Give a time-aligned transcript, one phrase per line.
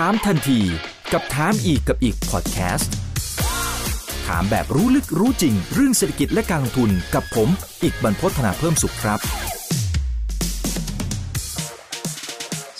[0.00, 0.60] ถามทันที
[1.12, 2.92] กับถามอีกกับอีกพอดแคสต์
[4.26, 7.48] ถามแบบรู้ลึกรู้จริง เรื่องเศรษฐกิจและการลงทุนกับผม
[7.82, 9.18] อีกบรรพฒนาเพิ่มสุขครับ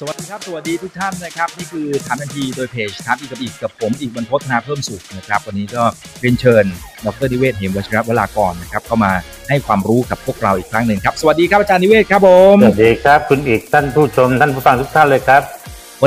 [0.00, 5.82] สวัสดีครับ สวัสดีทุกท่านนะครับ นี่คือถามทันทีโดยเพจถามอีกกับอีกกับผมอีกบรรพฒนาเพิ่มสุขนะครับ วันนี้ก็
[6.20, 6.64] เรียนเชิญ
[7.06, 9.12] ดรนิเวศเหมวชิรวรากรนะครับเข้ามา
[9.48, 15.42] ให้ความรู้กับพวกเราอีกครั้งหนึ่งครับ สวัสดีครับอาจารย์นิเวศครับผม สวัสดีครับ คุณอีกท่านผู้ชมท่านผู้ฟังทุกท่านเลยครับ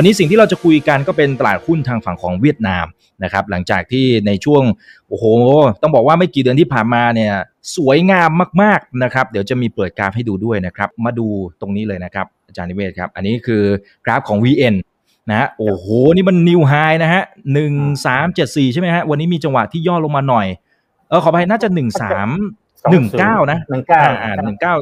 [0.00, 2.86] ันนี้สิ่งที่เราจะคุยกันก็เป็นตลาดหุ้นทางฝั่งของเวียดนาม
[3.24, 4.62] นะครับหลังจากที่ในช่วง
[5.08, 5.24] โอ้โห
[5.82, 7.32] ต้องบอกว่าไม่กี่เดือนที่ผ่านมาเนี่ย
[7.76, 8.30] สวยงาม
[8.62, 11.26] มากๆนะครับ เดี๋ยวจะมีเปิดกราฟให้ดูด้วยนะครับ มาดู
[11.60, 13.62] ตรงนี้เลยนะครับ อาจารย์นิเวศครับ อันนี้คือ
[14.04, 14.74] กราฟของ VN
[15.28, 16.72] นะฮะโอ้โห นี่มันนิวไฮ
[17.02, 17.22] นะฮะ
[17.52, 17.72] หนึ่ง
[18.06, 20.46] สามเจ็ดสี่ใช่ไหมฮะ วันนี้มีจังหวะที่ย่อลงมาหน่อย
[21.08, 22.28] เออขอไปน่าจะหนึ่งสาม
[22.90, 24.74] หนึ่งเก้านะหนึ่งเก้าอ่าหนึ่งเก้า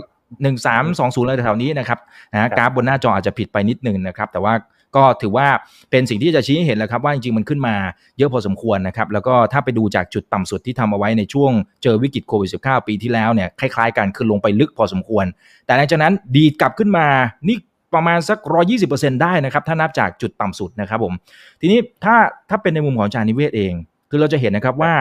[0.43, 1.99] หนึ่งสามสองศูนย์อะไรแถวๆนี้นะครับ
[2.33, 4.55] นะฮะกราฟบนหน้าจออาจจะผิดไปนิดนึงนะครับ แต่ว่า
[4.97, 5.49] ก็ถือว่า
[5.91, 7.75] เป็นสิ่งที่จะชี้ให้เห็นแล้วครับว่าจริงๆมันขึ้นมา
[8.19, 15.25] เยอะพอสมควรนะครับแล้วก็ถ้าไปดูจากจุดต่ำสุดที่ทำเอาไว้ในช่วงเจอวิกฤตโควิด -19 ปีที่แล้วเนี่ยคล้ายๆกันคือลงไปลึกพอสมควร
[15.67, 17.07] แต่หลังจากนั้นดีดกลับขึ้นมา
[17.49, 17.57] นี่
[17.95, 18.39] ประมาณสัก
[18.81, 21.15] 120%ได้นะครับ ถ้านับจากจุดต่ำสุดนะครับผม
[21.61, 22.17] ทีนี้ถ้า
[22.49, 23.75] ถ้าเป็นในมุมของจานิเวศเอง
[24.11, 24.93] คือเราจะเห็นนะครับว่า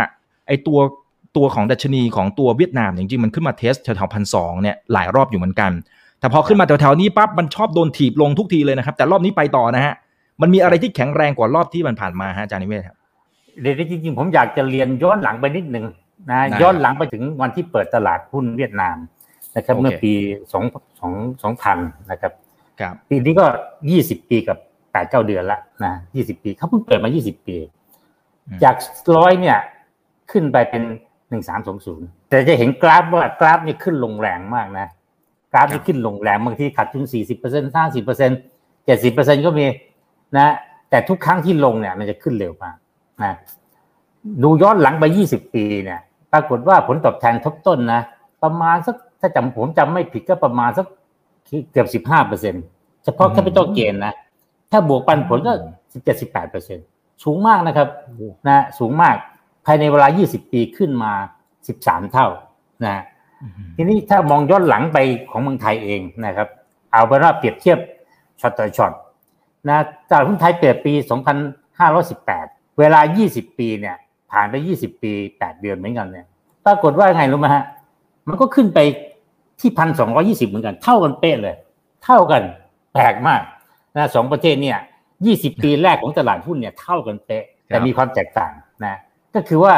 [0.47, 0.80] ไอตัว
[1.38, 5.72] ตัวของดัชนีของตัวเวียดนามจริงๆ มันขึ้นมาเทสแถวๆพันสองเนี่ยหลายรอบอยู่เหมือนกัน
[6.26, 9.94] แต่พอขึ้นมาแถวๆนี้ปั๊บมันชอบโดนถีบลงทุกทีเลยนะครับ แต่รอบนี้ไปต่อนะฮะ
[10.42, 12.98] มันมีอะไรที่แข็งแรงกว่ารอบที่มันผ่านมาฮะอาจารย์นิเวศครับ
[13.62, 15.86] เดี๋ยวจริงๆผมอยากจะเรียนย้อนหลังไปนิดหนึ่ง
[16.31, 18.98] นะได้ย้อนหลังไปถึงวันที่เปิดตลาดหุ้นเวียดนาม
[19.56, 20.14] นะครับโอเคเมื่อปี
[20.53, 20.64] สอง
[21.00, 21.78] สองสองพัน
[22.12, 22.31] นะครับ
[22.80, 23.46] ครับปีนี้ก็
[23.90, 24.58] ยี่สิบปีกับ
[24.92, 27.58] แปดเก้าเดือนละนะยี่สิบปีเขาเพิ่งเปิดมายี่สิบปี
[28.48, 28.76] อืมจาก
[29.18, 29.58] ร้อยเนี่ย
[30.31, 30.84] ขึ้นไปเป็น
[31.30, 34.88] หนึ่งสามสองศูนย์แต่จะเห็นกราฟว่ากราฟนี่ขึ้นลงแรงมากนะ
[35.56, 38.39] กราฟนี่ขึ้นลงแรงบางทีขาดทุนสี่สิบเปอร์เซ็นต์ห้าสิบเปอร์เซ็นต์
[38.86, 39.66] เจ็ดสิบเปอร์เซ็นต์ก็มี
[40.38, 40.53] นะ
[40.89, 42.75] แต่ทุกครั้งที่ลงเนี่ย มันจะขึ้นเร็วมาก
[43.23, 43.34] นะ
[44.44, 46.00] ดูย้อนหลังไปยี่สิบปีเนี่ย
[46.31, 48.02] ปรากฏว่าผลตอบแทนทบต้นนะ
[48.44, 50.85] ประมาณสักถ้าจำผมจำไม่ผิดก็ประมาณสัก
[51.72, 52.56] เกือบสิบห้าเปอร์เซ็น
[53.03, 54.13] เฉพาะอืม capital gain นะ
[54.72, 55.53] ถ้าบวกปันผลก็
[55.94, 56.79] สิบเจ็ดสิบแปดเปอร์เซ็น
[57.24, 57.88] สูงมากนะครับ
[58.47, 59.16] นะสูงมาก
[59.66, 61.13] ภายในเวลายี่สิบปีขึ้นมา
[61.68, 62.28] สิบสามเท่า
[62.85, 62.96] นะ
[63.75, 64.97] ทีนี้ถ้ามองย้อนหลังไป
[65.31, 66.47] ของเมืองไทยเองนะครับ
[66.91, 67.78] เอาเป็นว่าเปรียบเทียบ
[68.41, 68.91] ช็อตต่อช็อต
[69.69, 69.78] นะ
[70.09, 70.94] ตลาดหุ้นไทยเปิดปี
[71.85, 73.96] 2518 เวลา 20 ปีเนี่ย
[74.31, 76.28] ผ่านไป 20 ปี 8 เดือนเหมือนกันเนี่ย
[76.66, 77.63] ปรากฏว่าไงรู้ไหมฮะ
[78.29, 78.79] มันก็ขึ้นไป
[79.59, 80.16] ที่พันสองเห
[80.53, 81.56] มือนกัน เท่ากันเป๊ะเลย
[82.03, 82.41] เท่ากัน
[82.94, 83.41] แปลกมาก
[83.96, 84.78] นะสองประเทศเนี่ย
[85.22, 88.53] 20ปีแรกของตลาดหุ้นเนี่ยเท่ากันเป๊ะ แต่มีความแตกต่าง
[88.85, 88.96] นะ
[89.35, 89.75] ก็คือว่า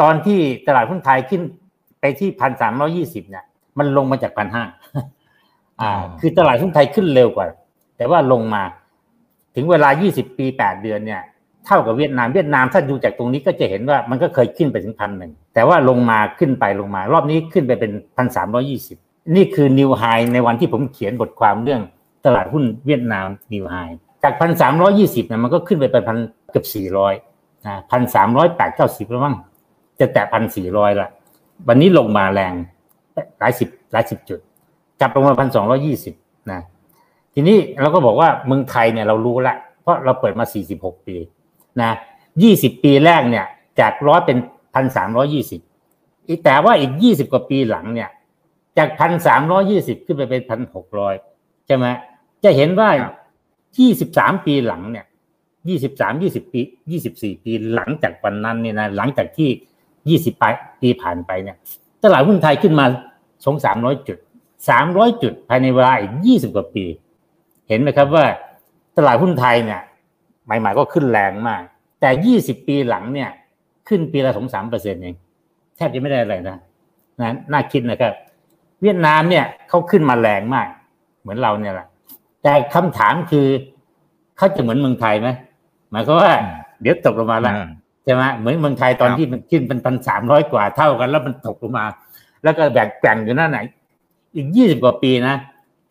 [0.00, 1.42] ตอนที่ตลาดหุ้นไทยขึ้น
[2.04, 3.44] ไปที่พันสามร้อยี่สิบเนี่ย
[3.78, 4.64] มันลงมาจากพันห้า
[5.80, 7.46] อ่าอ๋อคือตลาดหุ้นไทยขึ้นเร็วกว่า
[7.96, 8.62] แต่ว่าลงมา
[9.54, 11.22] ถึงเวลา20ปี8เดือนเนี่ย
[11.66, 18.98] เท่ากับเวียดนาม เวียดนามถ้าดูจากตรงนี้ก็จะเห็นว่ามันก็เคยขึ้นไปถึงพันหนึ่ง แต่ว่าลงมาขึ้นไปลงมา รอบนี้ขึ้นไปเป็นพันสามร้อยี่สิบ
[19.36, 21.80] นี่คือนิวไฮในวันที่ผมเขียนบทความเรื่อง
[22.24, 23.76] ตลาดหุ้นเวียดนามนิวไฮ
[24.22, 26.18] จากพันสามร้อยี่สิบเนี่ยมันก็ขึ้นไปเป็นพัน
[26.50, 27.14] เกือบสี่ร้อย
[27.66, 29.34] นะพันสามร้อยแปดเก้าสิบแล้วมั้ง
[30.00, 31.10] จะแตะพันสี่ร้อยละ
[31.68, 32.54] วันนี้ลงมาแรง
[33.38, 34.40] หลายสิบหลายสิบจุด
[35.00, 36.14] จับลงมาพันสองร้อยี่สิบ
[36.50, 36.60] นะ
[37.34, 40.44] ทีนี้เราก็บอกว่าเมืองไทยเนี่ยเรารู้ละเพราะเราเปิดมา
[40.76, 41.16] 46ปี
[41.82, 41.90] นะ
[42.36, 43.46] 20ปีแรกเนี่ย
[43.80, 44.38] จากร้อยเป็น
[44.74, 45.60] พันสามร้อยี่สิบ
[46.44, 48.08] แต่ว่าอีก20กว่าปีหลังเนี่ย
[48.78, 51.14] จากพันสามร้อยี่สิบขึ้นไปเป็นพันหกร้อย
[51.66, 51.86] ใช่ไหม
[52.44, 52.90] จะเห็นว่า
[53.68, 55.06] 23ปีหลังเนี่ย
[55.64, 56.60] 23 20ปี
[57.02, 59.50] 24ปีหลังจากวันนั้นเนี่ยนะหลังจากที่
[60.12, 61.56] 20ปีผ่านไปเนี่ย
[62.04, 62.84] ตลาดหุ้นไทยขึ้นมา
[63.44, 64.18] สองสามร้อยจุด
[64.68, 66.84] สามร้อยจุดภายในเวลาอีกยี่สิบกว่าปี
[67.68, 68.26] เห็นไหมครับว่า
[68.96, 69.80] ตลาดหุ้นไทยเนี่ย
[70.44, 71.62] ใหม่ๆก็ขึ้นแรงมาก
[72.00, 73.30] แต่ยี่สิบปีหลังเนี่ย
[73.88, 75.14] ขึ้นปีละสองสามเปอร์เซ็นต์เอง
[75.76, 76.58] แทบจะไม่ได้อะไรนะ
[77.20, 78.12] นะน่าคิดนะครับ
[78.82, 80.68] เวียดนามเนี่ยเขาขึ้นมาแรงมาก
[81.20, 81.86] เหมือนเราเนี่ยแหละ
[82.42, 83.46] แต่คำถามคือ
[84.36, 85.28] เขาจะเหมือนเมืองไทยไหม
[85.90, 87.68] หมายความว่าอืมเดี๋ยวตกลงมาละอ่า
[88.04, 91.84] ใช่ไหมเหมือนเมืองไทยตอนครับที่มันขึ้นเป็นพันสามร้อยกว่าเท่ากัน แล้วมันตกลงมา
[92.44, 93.58] แล้วก็แบ่งแกว่งอยู่นั่นไหน
[94.34, 95.34] อีกยี่สิบกว่าปีนะ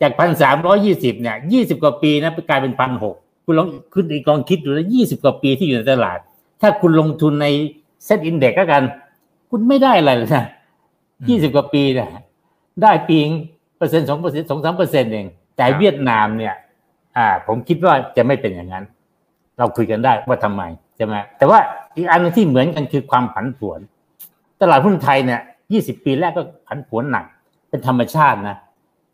[0.01, 3.15] จากพันสามร้อยยี่สิบเนี่ยยี่สิบกว่าปีนะกลายเป็นพันหก
[3.45, 6.19] คุณลองคุณอีกลองคิดดูนะยี่สิบกว่าปีที่อยู่ในตลาด
[6.61, 7.47] ถ้าคุณลงทุนใน
[8.05, 8.83] SET Index ก็กัน
[9.49, 10.45] คุณไม่ได้อะไรเลยนะ
[11.29, 12.07] ยี่สิบกว่าปีนะ
[12.81, 13.17] ได้ปี
[13.77, 15.25] เปอร์เซ็นต์สองเปอร์เซ็นต์สองสามเปอร์เซ็นต์เอง
[15.57, 16.55] แต่เวียดนามเนี่ย
[17.17, 18.85] อ่า ผมคิดว่าจะไม่เป็นอย่างนั้น
[19.57, 20.61] เราคุยกันได้ว่าทำไม
[20.95, 21.59] ใช่ไหมแต่ว่า
[21.95, 23.79] อีกอันนึงที่เหมือนกันคือความผันผวน
[24.61, 25.41] ตลาดหุ้นไทยเนี่ย
[25.73, 27.25] 20ปีแรกก็ผันผวนหนัก
[27.69, 28.57] เป็นธรรมชาตินะ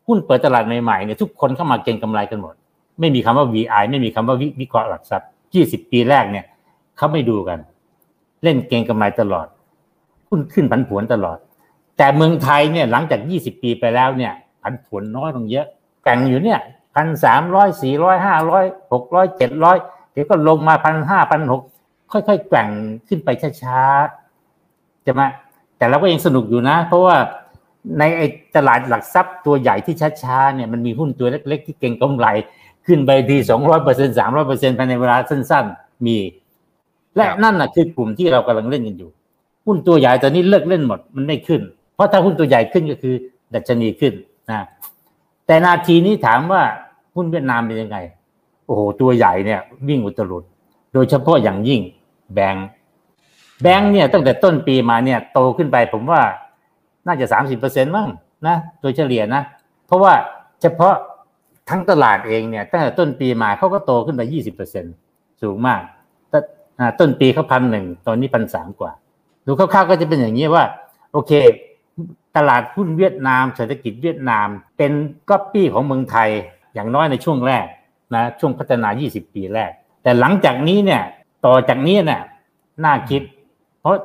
[0.06, 2.54] หุ้นเปิดตลาดใหม่ๆเนี่ยทุกคนเข้ามาเก็งกำไรกันหมด
[3.00, 6.44] ไม่มีคำว่า VI ไม่มีคำว่าวิวิเคราะห์หลักทรัพย์ยี่สิบปีแรกเนี่ย
[6.96, 7.58] เขาไม่ดูกัน
[8.42, 9.46] เล่นเก่งกำไรตลอด
[10.28, 11.38] หุ้นขึ้นผันผวนตลอด
[11.96, 15.66] แต่เมืองไทยเนี่ยหลังจากยี่สิบปีไปแล้วเนี่ย ผันผวนน้อยลงเยอะ
[16.04, 16.60] แก่งอยู่เนี่ย
[16.94, 19.76] พันสามร้อยสี่ร้อยห้าร้อยหกร้อยเจ็ดร้อย
[20.12, 21.62] เดี๋ยวก็ลงมาพันห้าพันหก
[22.12, 22.68] ค่อยๆแกว่ง
[23.08, 23.28] ขึ้นไป
[23.62, 25.26] ช้าๆจะมา
[25.78, 27.16] แต่เราก็ยังสนุกอยู่นะ เพราะว่า
[27.98, 28.26] ในไอ้
[28.56, 32.26] ตลาดหลักทรัพย์ตัวใหญ่ที่ช้าๆเนี่ยมันมีหุ้นตัวเล็ก ๆ ที่เก่งกำไร
[32.86, 36.16] ขึ้นไปทีสองร้อยเปอร์เซ็นสามร้อยเปอร์เซ็นภายในเวลาสั้น ๆ มี
[37.16, 39.10] และนั่นน่ะคือกลุ่มที่เรากำลังเล่นกันอยู่
[39.66, 41.60] หุ้นตัวใหญ่ตอนนี้เลิกเล่นหมดมันไม่ขึ้น
[41.94, 43.14] เพราะถ้าหุ้นตัวใหญ่ขึ้นก็คือ
[43.54, 44.12] ดัชนีขึ้น
[44.50, 44.60] นะ
[45.46, 46.62] แต่นาทีนี้ถามว่า
[47.16, 47.98] หุ้นเวียดนามเป็นยังไง
[48.66, 50.44] โอ้โหตัวใหญ่เนี่ยวิ่งอุตรุด
[50.92, 51.80] โดยเฉพาะอย่างยิ่ง
[52.34, 52.66] แบงค์
[53.62, 56.22] แบงค์เนี่ยตั้งแต่ต้นปีมาเนี่ยโตขึ้นไปผมว่า
[57.06, 58.08] น่าจะสามสิบเปอร์เซ็นต์มั้ง
[58.46, 59.42] นะโดยเฉลี่ยนะ
[59.86, 60.12] เพราะว่า
[60.62, 60.94] เฉพาะ
[61.70, 64.94] ทั้งตลาดเองเนี่ยตั้งแต่ต้นปีมาเขาก็โตขึ้นไปยี่สิบเปอร์เซ็นต์
[65.42, 65.82] สูงมาก
[67.00, 68.92] ต้นปีเขาพันหนึ่งตอนนี้พันสามกว่า
[69.46, 70.64] ดูคร่าวๆก็จะเป็นอย่างนี้ว่า
[71.12, 71.32] โอเค
[72.36, 74.48] ตลาดหุ้นเวียดนามเศรษฐกิจเวียดนาม
[74.78, 74.92] เป็น
[75.30, 76.28] ก๊อปปี้ของเมืองไทย
[76.74, 77.66] อย่างน้อยในช่วงแรก
[78.14, 79.70] นะช่วงพัฒนา 20 ปีแรก
[80.02, 81.02] แต่หลังจากนี้เนี่ย
[81.44, 82.22] ต่อจากนี้เนี่ย
[82.84, 83.22] น่าคิด
[83.80, 83.96] เพราะ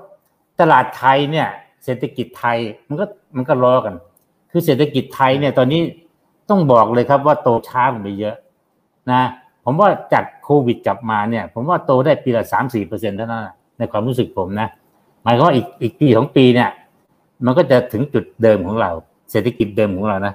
[0.60, 1.48] ตลาดไทยเนี่ย
[1.84, 3.06] เศรษฐกิจไทยมันก็
[3.36, 3.96] มันก็รอกัน
[4.52, 5.82] คือเศรษฐกิจไทยเนี่ย ตอนนี้
[6.50, 8.36] ต้องบอกเลยครับว่าโตช้าลงไปเยอะ
[9.12, 9.22] นะ
[9.66, 13.48] ผมว่าจากโควิดกลับมาเนี่ย ผมว่าโตได้ปีละสามสี่เปอร์เซ็นต์เท่านั้น
[13.78, 14.68] ในความรู้สึกผมนะ
[15.24, 16.70] หมายความว่าอีกอีกปีสองปีเนี่ย
[17.46, 18.92] มันก็จะถึงจุดเดิมของเรา
[19.32, 20.34] เศรษฐกิจเดิมของเรานะ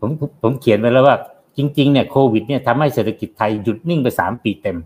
[0.00, 0.10] ผม
[0.42, 1.16] ผมเขียนไว้แล้วว่า
[1.56, 4.76] จริง ๆ เนี่ยโควิดเนี่ยทำให้เศรษฐกิจไทยหยุดนิ่งไปสามปีเต็ม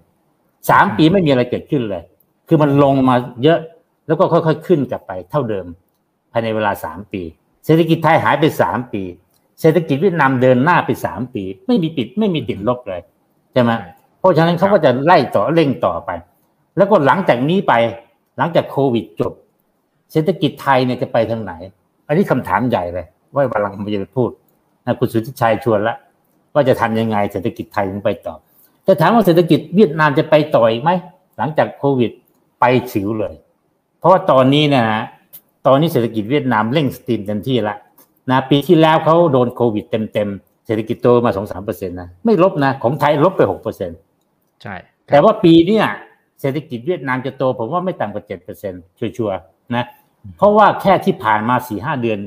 [0.68, 2.02] สามปีไม่มีอะไรเกิดขึ้นเลย
[2.48, 3.58] คือมันลงมาเยอะ
[4.06, 5.66] แล้วก็ค่อยๆขึ้นกลับไปเท่าเดิม
[6.32, 7.22] ภายในเวลาสามปี
[7.64, 9.02] เศรษฐกิจไทยหายไปสามปี
[9.60, 13.00] เศรษฐกิจเวียดนามเดินหน้าไปสามปี ไม่มีปิดไม่มีติดลบเลย
[13.52, 13.70] ใช่ไหม
[14.18, 16.10] เพราะฉะนั้นเขาก็จะไล่ต่อเร่งต่อไป
[16.76, 17.72] แล้วก็หลังจากนี้ไป
[18.38, 19.32] หลังจากโควิดจบ
[20.12, 21.52] เศรษฐกิจไทยเนี่ยจะไปทางไหน
[22.06, 24.30] อันนี้คำถามใหญ่เลยว่าวันหลังผมจะไปพูด
[24.86, 25.94] นะคุณสุทธิชัยชวนละ
[26.54, 28.34] ว่าจะทำยังไงเศรษฐกิจไทยถึงไปต่อ
[28.90, 30.90] จะถามว่าเศรษฐกิจเวียดนามจะไปต่ออีกไหม
[31.38, 32.10] หลังจากโควิด
[32.60, 33.34] ไปฉิวเลย
[33.98, 34.84] เพราะว่าตอนนี้นะ
[35.66, 37.76] ตอนนี้เศรษฐกิจเวียดนามเร่ง steam เต็มที่ละ
[38.30, 43.98] นะปีที่แล้วเขาโดนโควิดเต็มๆเศรษฐกิจโตมาสองสามเปอร์เซ็นต์นะไม่ลบนะของไทยลบไปหกเปอร์เซ็นต์
[44.62, 44.74] ใช่
[45.06, 45.78] แต่ว่าปีนี้
[46.40, 49.84] เศรษฐกิจเวียดนามจะโตผมว่าไม่ต่ำกว่าเจ็ดเปอร์เซ็นต์ชัวร์ๆนะ
[50.36, 52.18] เพราะว่าแค่ที่ผ่านมาสี่ห้าเดือน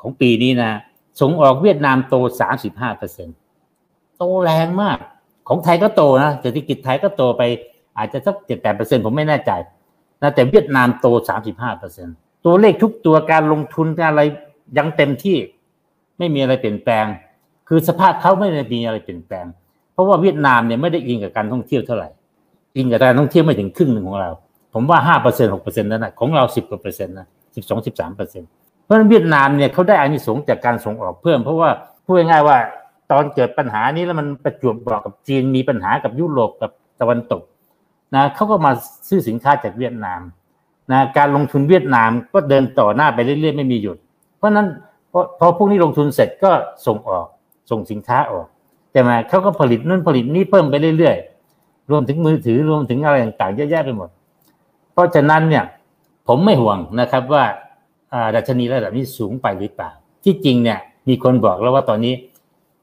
[0.00, 0.72] ของปีนี้นะ
[1.20, 3.36] ส่งออกเวียดนามโตสามสิบห้าเปอร์เซ็นต์
[4.16, 4.98] โตแรงมาก
[5.48, 7.42] ของไทยก็โตนะเศรษฐกิจไทยก็โตไป
[7.98, 9.52] อาจจะสักเจ็ดแปดเปอร์เซ็นผมไม่แน่ใจ
[10.22, 12.06] นะแต่เวียดนามโตสามสิบห้าเปอร์เซ็น
[12.44, 14.22] ตัวเลขทุกตัวการลงทุนการอะไร
[14.78, 15.36] ยังเต็มที่
[16.18, 17.06] ไม่มีอะไรเปลี่ยนแปลง
[17.68, 19.46] คือสภาพเขาไม่ได้มีอะไรเปลี่ยนแปลง
[19.92, 22.08] เพราะว่าเวียดนามเนี่ยไม่ได้อิงกับการท่องเที่ยวเท่าไหร่
[22.76, 24.30] อิงกับการท่องเที่ยวไม่ถึงครึ่งหนึ่งของเรา
[24.74, 28.48] ผมว่าห้าเปอร์เซ็นหกเปอร์เซ็นต์นั่นแหะของเราสิบกว่าเปอร์เซ็นต์นะสิบสองสิบสามเปอร์เซ็นต์
[28.84, 31.70] เพราะฉะนั้นเวียดนามเนี่ยเขาได้อานิสงส์จากการส่งออกเพิ่ม เพราะว่า
[32.04, 32.58] พูดง่ายๆว่า
[33.10, 36.70] ตอนเกิดปัญหานี้แล้วมันประจวบบอกกับจีนมีปัญหากับยุโรปกับ
[37.00, 37.42] ตะวันตก
[38.14, 38.72] นะเขาก็มา
[39.08, 40.20] ซื้อสินค้าจากเวียดนาม
[40.92, 43.96] นะการลงทุนเวียดนามก็เดินต่อหน้าไปเรื่อยๆไม่มีหยุด
[44.36, 44.66] เพราะนั้น
[45.12, 46.50] พอพอพวกนี้ลงทุนเสร็จก็
[46.86, 47.26] ส่งออก
[47.70, 48.46] ส่งสินค้าออก
[48.92, 54.08] แต่มาเขาก็ผลิตนู่นผลิตนี่เพิ่มไปเรื่อยๆรวมถึงมือถือรวมถึงอะไรต่างๆเยอะแยะไปหมด
[54.92, 55.64] เพราะฉะนั้นเนี่ย
[56.28, 57.44] ผมไม่ห่วงนะครับว่า
[58.34, 59.90] ดัชนีระดับนี้สูงไปหรือเปล่า
[60.24, 62.14] ที่จริงเนี่ยมีคนบอกแล้วว่าตอนนี้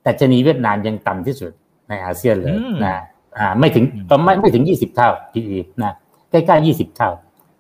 [0.05, 1.51] ดัชนีเวียดนามยังต่ำที่สุด
[1.89, 2.95] ในอาเซียนเลยนะ
[3.37, 5.91] อ่าไม่ถึงประมาณไม่ถึงยี่สิบเท่า PE นะ
[6.31, 7.09] ใกล้ๆยี่สิบเท่า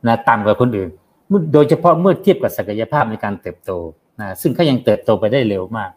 [0.07, 0.89] นะต่ำกว่าคนอื่น
[1.53, 3.71] โดยเฉพาะเมื่อเทียบกับศักยภาพในการเติบโต
[4.21, 5.91] นะซึ่งเขายังเติบโตไปได้เร็วมาก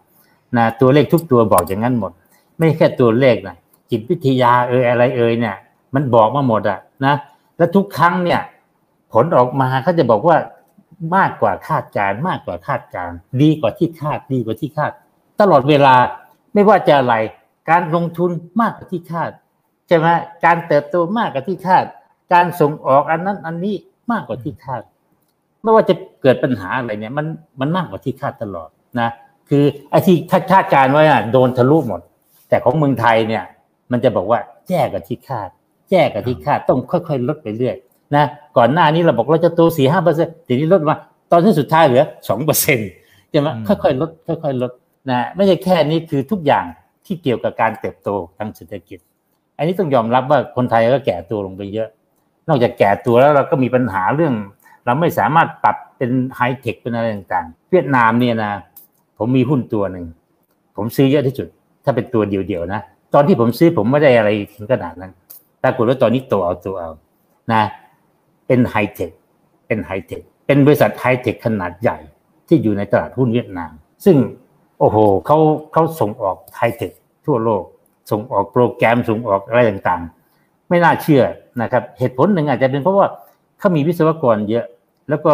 [0.57, 2.13] นะตัวเลขทุกตัวบอกอย่างนั้นหมด
[2.59, 3.57] ไม่แค่ตัวเลขนะ
[3.91, 5.57] จิตวิทยาเอ่ยอะไรเอ่ยเนี่ย
[5.95, 7.15] มันบอกมาหมดอะนะ
[7.57, 8.41] และทุกครั้งเนี่ย
[9.13, 10.37] ผลออกมาเขาจะบอกว่า
[11.17, 13.11] มากกว่าคาดการ มากกว่าคาดการ
[13.43, 14.93] ดีกว่าที่คาดดีกว่าที่คาด
[15.41, 15.95] ตลอดเวลา
[16.55, 17.15] ไม่ว่าจะอะไร
[17.71, 19.31] การลงทุนมากกว่าที่คาด
[19.89, 20.07] ใช่ไหม
[20.45, 21.85] การเติบโตมากกว่าที่คาด
[22.33, 23.77] การส่งออกอันนั้นอันนี้
[24.13, 24.83] มากกว่าที่คาด
[25.63, 27.27] ไม่ว่าจะเกิดปัญหาอะไรเนี่ย มัน
[27.61, 28.69] มันมากกว่าที่คาดตลอด
[29.01, 29.09] นะ
[29.49, 32.01] คือไอ้ที่คาดคาดการไว้อะโดนทะลุหมด
[32.49, 33.45] แต่ของเมืองไทยเนี่ย
[33.93, 34.39] มันจะบอกว่า
[34.69, 35.49] แย่กว่าที่คาด
[35.91, 37.77] แย่กว่าที่คาดต้องค่อยๆ ลดไปเรื่อย
[38.15, 38.25] นะ
[38.57, 40.97] ก่อนหน้านี้เราบอกเราจะโตสี่ห้าเปอร์เซ็นต์ทีนี้ลดมา
[41.33, 42.91] ตอนที่สุดท้ายเหลือสองเปอร์เซ็นต์
[43.31, 44.73] ใช่ไหมค่อยๆลดค่อยๆลด
[45.11, 46.65] นะไม่ใช่แค่นี้คือทุกอย่าง
[47.07, 48.99] ที่เกี่ยวกับการเติบโตทางเศรษฐกิจ
[49.59, 51.89] อันนี้ต้องยอมรับว่าคนไทยก็แก่ตัวลงไปเยอะ
[52.49, 54.35] นอกจากแก่ตัวแล้วเราก็มีปัญหาเรื่อง
[54.85, 58.53] เราไม่สามารถปรับเป็นไฮเทคเป็นอะไรต่างๆ เวียดนามเนี่ยนะ
[59.19, 60.07] ผมมีหุ้นตัวหนึ่ง
[60.77, 61.49] ผมซื้อเยอะที่สุด
[61.85, 62.81] ถ้าเป็นตัวเดียวๆนะ
[63.15, 65.13] ตอนที่ผมซื้อผมไม่ได้อะไรถึงขนาดนั้น
[65.63, 66.91] ปรากฏว่าตอนนี้โตเอาตัวเอา
[67.53, 67.63] นะ
[68.47, 69.11] เป็นไฮเทค
[69.67, 71.99] เป็นไฮเทคเป็นบริษัทไฮเทคขนาดใหญ่
[72.49, 73.73] ที่อยู่ในตลาดหุ้นเวียดนาม
[74.05, 74.17] ซึ่ง
[74.79, 75.39] โอ้โหเขา
[75.73, 76.93] เขาส่งออกไฮเทค
[77.27, 77.63] ทั่วโลก
[78.11, 81.23] ส่งออกโปรแกรมส่งออกอะไรต่างๆ ไม่น่าเชื่อ
[81.63, 83.07] นะครับ เหตุผลหนึ่งอาจจะเป็นเพราะว่า
[83.59, 84.65] เขามีวิศวกรเยอะ
[85.09, 85.33] แล้วก็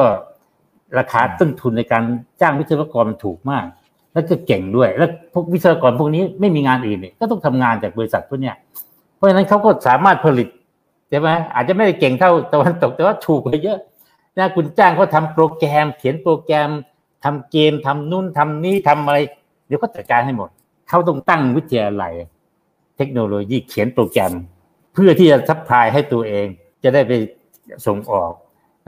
[0.98, 2.02] ราคาต้นทุนในการ
[2.40, 3.64] จ้างวิศวกรมันถูกมาก
[4.12, 8.56] แล้วก็เก่งด้วย แล้วพวกวิศวกรพวกนี้ไม่มีงานอื่นเนี่ยก็ต้องทำงานจากบริษัทพวกเนี้ย
[9.16, 10.48] เพราะฉะนั้นเขาก็สามารถผลิต
[11.10, 13.78] ใช่ไหมอาจจะไม่ได้เก่งเท่าตะวันตกแต่ว่าถูกไปเยอะ
[14.38, 16.70] นะคุณจ้างเขาทำโปรแกรม เขียนโปรแกรม
[17.24, 19.18] ทำเกมทำนู่นทำนี้ทำอะไร
[19.66, 20.48] เดี๋ยวก็จัดการให้หมด
[20.88, 22.12] เขาต้องตั้งวิทยาลัย
[22.96, 24.32] เทคโนโลยีเขียนโปรแกรม
[24.94, 26.46] เพื่อที่จะ supply ให้ตัวเอง
[26.84, 27.12] จะได้ไป
[27.86, 28.32] ส่งออก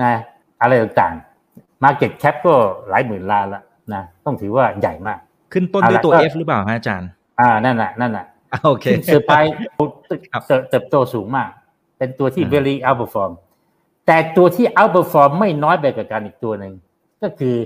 [0.02, 0.12] นะ
[0.60, 2.54] อะไรต่างๆ market cap ก็
[2.88, 3.62] หลายหมื่นล้านละ
[3.94, 5.18] นะต้องถือว่าใหญ่มาก
[5.52, 7.08] ขึ้นต้นด้วยตัว F หรือเปล่าฮะอาจารย์
[7.40, 8.26] อ่านั่นแหละนั่นแหละ
[8.64, 9.54] โอเคเซอร์ไพรส์
[10.70, 11.48] เติบโตสูงมาก
[11.98, 13.32] เป็นตัวที่ very outperform
[14.06, 16.72] แต่ตัวที่ outperform ไม่น้อยไปกว่ากันอีกตัวหนึ่ง
[17.22, 17.56] ก็คือ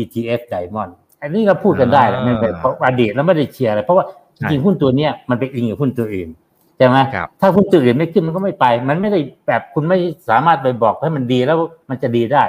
[0.00, 4.04] ETF Diamond อันนี้เราพูดกันได้แหละมันเป็นเพราะอดีตแล้วไม่ได้เชียร์อะไรเพราะว่า
[4.50, 6.28] จริงหุ้นตัวเนี้ยมันไปอิงกับหุ้นตัวอื่น
[6.76, 6.96] ใช่ไหม
[7.40, 11.58] ถ้าหุ้นตัวอื่นไม่ขึ้นมันก็ไม่ไป มันไม่ได้แบบคุณไม่สามารถไปบอกให้มันดีแล้ว
[11.90, 12.44] มันจะดีได้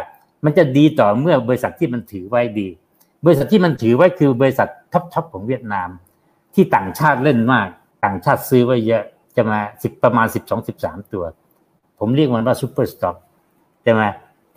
[0.46, 2.67] มันจะดีต่อเมื่อบริษัทที่มันถือไว้ดี
[3.25, 5.89] บริษัทที่มันถือไว้คือบริษัทท็อปๆของเวียดนาม
[6.56, 7.67] ที่ต่างชาติเล่นมาก
[8.03, 9.03] ต่างชาติซื้อไว้เยอะ
[9.36, 11.24] จะมาสิบประมาณสิบสองสิบสามตัว
[12.00, 13.15] ผมเรียกมันว่า super stock
[13.84, 14.03] ใช่ไหม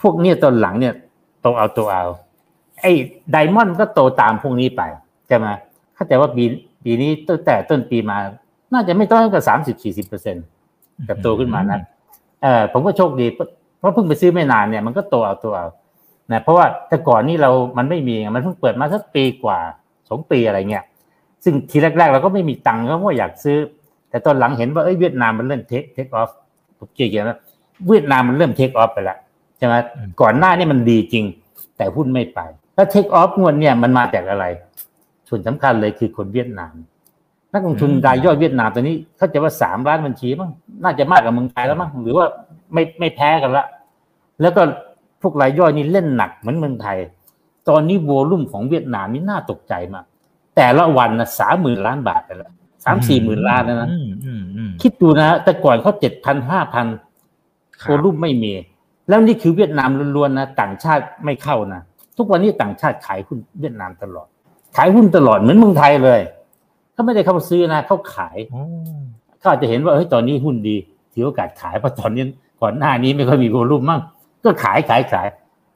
[0.00, 0.94] พวกเนี้ยตอนหลังเนี่ย
[1.40, 2.04] โตเอาตัวเอา
[2.82, 2.92] ไอ้
[3.30, 4.82] Diamond ก็โตตามพวกนี้ไป
[5.28, 5.46] ใช่ไหม
[5.94, 6.44] เข้าใจว่าปี
[6.84, 8.18] ปีนี้ตั้งแต่ต้นปีมา
[8.72, 10.44] น่าจะไม่ต่ำกว่าสามสิบสี่สิบเปอร์เซ็นต์
[11.08, 11.80] กับโตขึ้นมานะ
[12.42, 13.26] เออผมก็โชคดี
[13.78, 15.68] เพราะเพิ่งไปซื้อไม่นานเนี่ยมันก็โตเอาตัวเอา
[16.32, 19.58] นะเพราะว่าแต่ก่อนนี่เรามันไม่มีมันเพิ่งเปิดมาสักปีกว่า
[20.08, 20.84] สองปีอะไรเงี้ย
[21.44, 23.56] ซึ่งทีแรกๆเราก็ไม่มีตังค์ก็ว่าอยากซื้อ
[24.10, 26.30] แต่ตอนหลังเห็นว่าเอ้ยเวียดนามมันเริ่มเทคเทคออฟ
[26.78, 27.38] ผมเกี่ยวกับ
[27.88, 29.18] เวียดนามมันเริ่มเทคออฟไปแล้ว
[29.58, 29.74] ใช่ไหม
[30.20, 31.24] ก่อนหน้านี่มันดีจริง
[31.76, 32.40] แต่หุ้นไม่ไป
[32.80, 34.44] แล้วเทคออฟงวดเนี่ยมันมาจากอะไร
[35.28, 36.74] ส่วนสำคัญเลยคือคนเวียดนาม
[37.52, 40.50] นักลงทุนรายย่อยเวียดนามตอนนี้เขาจะว่าสามล้านบัญชีมั้ง
[40.84, 42.26] น่าจะมากกว่าเมืองไทยแล้วมั้งหรือว่า
[42.72, 43.64] ไม่ไม่แพ้กันละ
[44.40, 44.62] แล้วก็
[45.22, 46.98] พวกรายย่อยนี่เล่นหนักเหมือนเมืองไทย
[47.68, 50.04] ตอนนี้โวลุ่มของเวียดนามนี่น่าตกใจมาก
[50.56, 52.52] แต่ละวันนะสามหมื่นล้านบาทไปแล้ว
[52.84, 53.90] สามสี่หมื่นล้านนะ
[54.82, 56.86] คิดดูนะ แต่ก่อนเขาเจ็ดพันห้าพัน
[57.82, 58.52] โวลุ่มไม่มี
[59.08, 61.82] แล้วนี่คือเวียดนามล้วนๆนะ ต่างชาติไม่เข้านะ
[62.20, 64.28] ทุกวันนี้ต่างชาติขายหุ้นเวียดนามตลอด
[64.76, 66.20] ขายหุ้นตลอดเหมือนเมืองไทยเลย
[66.92, 68.36] เขาไม่ได้เข้าซื้อนะเขาขาย
[69.38, 70.76] เขาอาจจะเห็นว่าเฮ้ยตอนนี้หุ้นดี
[71.12, 72.24] ถือโอกาสขายเพราะตอนนี้
[72.62, 74.00] ก่อนหน้านี้ไม่ค่อยมีโวลุ่มมั่ง
[74.44, 75.28] ก็ขายขายขาย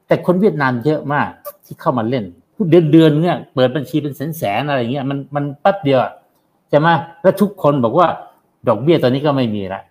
[0.06, 1.28] แต่คนเวียดนามเยอะมาก
[1.64, 2.24] ที่เข้ามาเล่น
[2.70, 6.00] เดือนเดือนเนี่ยเปิดบัญชีเป็นแสนแสนอะไรเงี้ยมันมันแป๊บเดียว
[6.70, 6.88] ใช่ไหม
[7.22, 8.08] แล้วทุกคนบอกว่า
[8.68, 9.82] ดอกเบี้ยตอนนี้ก็ไม่มีละ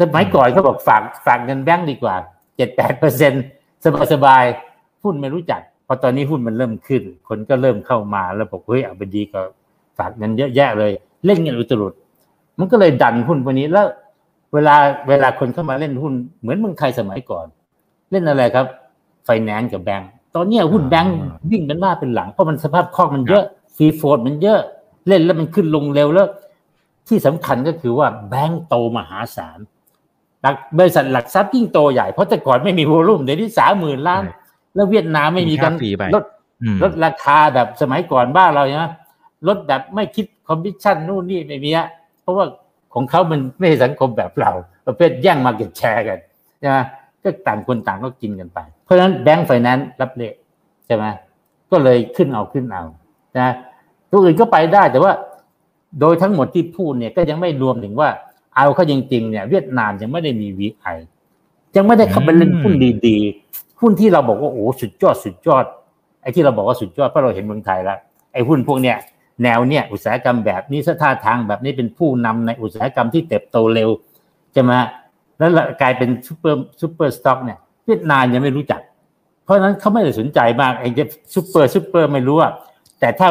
[0.00, 2.14] สมัยก่อนเขาบอกฝากฝากเงินแบงก์ดีกว่า
[2.56, 3.32] เจ็ดแปดเปอร์เซ็น
[3.84, 4.44] สบายสบาย
[5.02, 9.40] หุ้นไม่รู้จัก พอตอนนี้หุ้นมันเริ่มขึ้น คนก็เริ่มเข้ามาแล้วบอกเฮ้ยเอาไปดีก็
[9.98, 10.92] ฝากเงินเยอะแยะเลย
[11.26, 11.92] เล่นเงินอุตรุด
[12.58, 13.86] มันก็เลยดันหุ้นพวกนี้แล้ว
[14.54, 14.74] เวลา
[15.08, 17.46] เวลาคนเข้ามาเล่นหุ้นเหมือนเมืองไทยสมัยก่อน
[18.10, 18.66] เล่นอะไรครับ
[19.24, 21.14] ไฟแนนซ์กับแบงก์ตอนนี้หุ้นแบงก์
[21.50, 23.44] วิ่งเป็นหน้าเป็นหลังเพราะมันสภาพคล่องมันเยอะ
[23.76, 24.60] ฟรีโฟดมันเยอะ
[25.08, 26.28] เล่นแล้วมันขึ้นลงเร็วแล้ว
[27.08, 29.58] ที่สำคัญก็คือว่าแบงก์โตมหาศาล
[30.78, 34.22] บริษัทหลักทรัพย์ยิ่งโตใหญ่เพราะแต่ก่อนไม่มีโวลุ่มเดี๋ยวนี้สามหมื่นล้าน
[34.76, 35.72] แล้วเวียดนามไม่มีการ
[36.14, 36.24] ลด
[36.82, 38.92] ลดราคาแบบสมัยก่อนบ้านเราเนี่ย
[39.48, 41.86] ลดแบบไม่คิดคอมมิชชั่นนู่นนี่ไม่มีอะ
[42.22, 42.46] เพราะว่า
[42.94, 44.52] ของเขามันไม่ใช่สังคมแบบเรา
[44.86, 46.18] ประเภทแย่ง market share กัน
[46.58, 46.76] ใช่ไหม
[47.22, 50.34] ก็ต่างคนต่างก็กินกันไป เพราะฉะนั้นแบงก์ไฟแนนซ์รับเละ
[50.86, 51.04] ใช่ไหม
[51.70, 52.82] ก็เลยขึ้นเอาขึ้นเอา
[53.38, 53.54] นะ
[54.10, 55.12] ตัวอื่นก็ไปได้แต่ว่า
[56.00, 58.08] โดยทั้งหมดที่พูดเนี่ยก็ยังไม่รวมถึงว่า
[58.56, 60.86] เอาเข้าจริงๆเนี่ย เวียดนามยังไม่ได้มี VI
[61.76, 62.74] ยังไม่ได้เข้าไปเล่นหุ้น
[63.06, 65.64] ดีๆ หุ้นที่เราบอกว่าโอ้สุดยอดสุดยอด
[66.22, 67.98] ไอ้ที่เราบอกว่าสุดยอดเพราะเราเห็นเมืองไทยแล้ว
[68.32, 68.96] ไอ้หุ้นพวกเนี้ย
[69.42, 73.90] แนวเนี่ยอุตสาหกรรมแบบนี้ท่าทางแบบนี้เป็นผู้นำในอุตสาหกรรมที่เติบโตเร็ว
[74.52, 74.72] ใช่ไหม
[75.38, 75.50] แล้ว
[75.82, 78.80] กลายเป็น super super stock เนี่ยเวียดนามยังไม่รู้จัก
[79.44, 82.52] เพราะนั้นเขาไม่ได้สนใจมากไอ้จะ super super ไม่รู้อะ
[83.00, 83.28] แต่ถ้า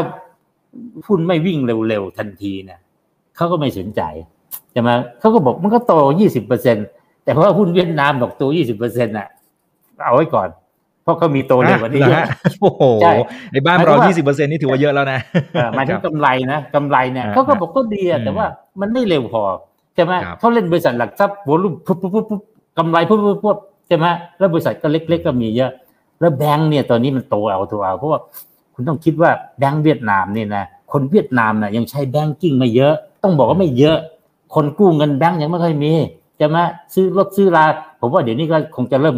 [1.08, 2.80] หุ้นไม่วิ่งเร็วๆทันทีเนี่ย
[3.36, 4.02] เขาก็ไม่สนใจ
[4.72, 6.78] ใช่ไหมเขาก็บอกมันก็โตยี่สิบเปอร์เซ็น
[7.24, 9.28] แต่เพราะหุ้นเวียดนามบอกโตยี่สิบเปอร์เซ็นต์อะ
[10.04, 10.50] เอาไว้ก่อน
[11.04, 12.04] เพราะเขามีโตเร็วกว่านี้
[12.62, 12.84] โอ้โห
[13.54, 15.20] ในบ้านเรายี่สิบเปอร์เซ็นนี่ถือว่าเยอะแล้วนะ
[15.76, 18.46] หมายถึงกำไรนะกำไรเนี่ยเขาก็บอกก็ดีแต่ว่า
[18.82, 19.44] มันไม่เร็วพอ
[19.96, 22.42] ใช่ไหมเขาเล่นบริษัทหลักทรัพย์โวลุ่มปุ๊บปุ๊บปุ๊บ
[22.78, 24.06] กำไรปุ๊บปุ๊บปุ๊บใช่ไหม
[24.38, 25.72] แล้วบริษัทก็เล็ก ๆ ก็มีเยอะ
[26.20, 28.20] แล้วแบงก์เนี่ยตอนนี้มันโตเอาตัวเอาเพราะว่า
[28.74, 33.98] คุณต้องคิดว่าแบงก์เวียดนามเนี่ยนะคนเวียดนามน่ะยังใช้แบงกิ้งไม่เยอะ ต้องบอกว่าไม่เยอะ
[34.56, 35.94] คนกู้เงินแบงก์ยังไม่ค่อยมี
[36.40, 37.66] จะมาซื้อรถซื้อลา
[38.00, 39.16] ผมว่าเดี๋ยวนี้ก็คงจะเริ่ม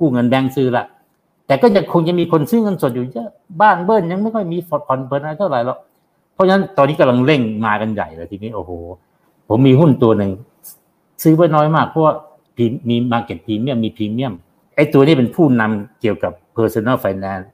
[0.00, 0.84] กู้เงินแบงก์ซื้อละ
[1.46, 3.28] แต่ก็ยังคงจะมีคนซื้อเงินสดอยู่เยอะ
[3.60, 5.78] บ้านเบิ้ลยังไม่ค่อยมีผ่อนเพิ่นอะไรเท่าไหร่หรอก
[6.34, 8.70] เพราะฉะนั้นตอนนี้กำลังเร่งมากันใหญ่เลยทีนี้โอ้โห
[9.48, 10.30] ผมมีหุ้นตัวหนึ่ง
[11.22, 12.14] ซื้อไว้น้อยมากเพราะว่า
[12.88, 14.32] มีมาเก็ตพรีเมียมมีพรีเมียม
[14.76, 17.46] ไอ้ตัวนี้เป็นผู้นำเกี่ยวกับ personal finance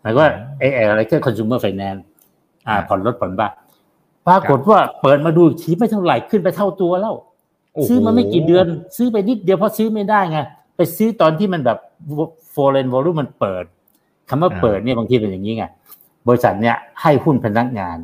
[0.00, 2.00] หมายว่าไอ้อะไรก็ consumer finance
[2.68, 3.52] อ่าผ่อนรถผ่อนบ้าน
[4.26, 7.14] ปรากฏว่าเปิดมาดูทีไม่เท่าไหร่ขึ้นไปเท่าตัวแล้ว
[7.88, 10.38] ซื้อมาไม่กี่เดือน ซื้อไปนิดเดียวเพราะซื้อไม่ได้ไง
[10.76, 11.78] ไปซื้อตอนที่มันแบบ
[12.54, 13.64] foreign volume มันเปิด
[14.28, 15.64] คำว่าเปิดเนี่ยบางทีเป็นอย่างนี้ไง
[16.28, 17.96] บริษัทเนี่ยให้หุ้นพนักงาน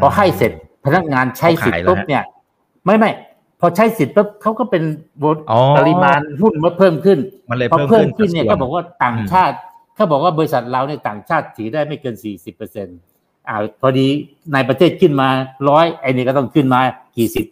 [0.00, 0.52] พอให้เสร็จ
[0.84, 2.22] พนักงานใช้สิทธิ์ปุ๊บเนี่ย
[2.84, 3.10] ไม่ไม่
[3.60, 4.82] พอใช้สิทธิ์ปุ๊บเขาก็เป็น
[5.76, 7.18] ปริมาณหุ้นมันเพิ่มขึ้น
[7.50, 9.56] มันเลยพอเพิ่มเพิ่มขึ้นเนี่ยก็บอกว่าต่างชาติ
[9.94, 12.98] เขาบอกว่าบริษัทเราในต่างชาติถือได้ไม่เกินสี่สิบเปอร์เซ็นต์
[13.48, 14.06] อ่าพอดี
[14.52, 15.28] ในประเทศขึ้นมา
[15.68, 16.80] ร้อยไอ้นี่ก็ต้องขึ้นมา
[17.16, 17.46] กี่สิบ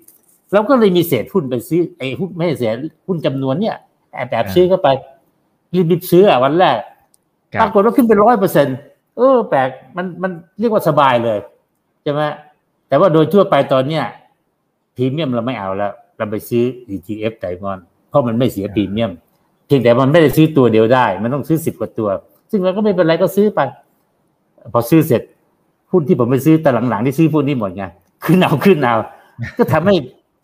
[0.53, 2.77] แล้วก็เลยมีเศษหุ้นไปซื้อไอ้หุ้นไม่ใช่เศษ
[3.07, 3.77] หุ้นจำนวนเนี่ย
[4.17, 4.89] แอบแอบซื้อเข้าไป
[5.75, 6.77] รีบๆซื้ออะวันแรก
[7.61, 8.67] ปรากฏว่าขึ้นเป็นร้อยเปอร์เซ็น
[9.17, 11.39] เออแปลกมันมันเรียกว่าสบายเลย
[12.03, 12.23] ใช่ไหม
[12.89, 14.05] แต่ว่าโดยทั่วไปตอนเนี้ย
[14.97, 19.11] พรีเมียมเราไม่เอาแล้ว เราไปซื้อ ETF ไดมอนด์เพราะมันไม่เสียพรีเมียม
[19.67, 22.09] เพียงแต่มันไม่ได้ซื้อตัวเดียวได้ มันต้องซื้อสิบกว่าตัว
[22.51, 23.61] ซึ่งเราก็ไม่เป็นไรก็ซื้อไป
[24.73, 25.23] พอซื้อเสร็จ
[25.93, 27.85] หุ้นที่ผมไปซื้อแต่หลังๆที่ซื้อพวกนี้หมดไง
[28.25, 28.95] ขึ้นเอาขึ้นเอา
[29.59, 29.95] ก็ทำให้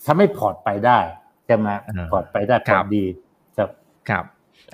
[0.06, 0.98] ทำให้ port ไปได้
[1.46, 1.68] ใช่ไหม
[2.10, 3.04] port ไปได้ port ดี
[4.10, 4.24] ครับครับ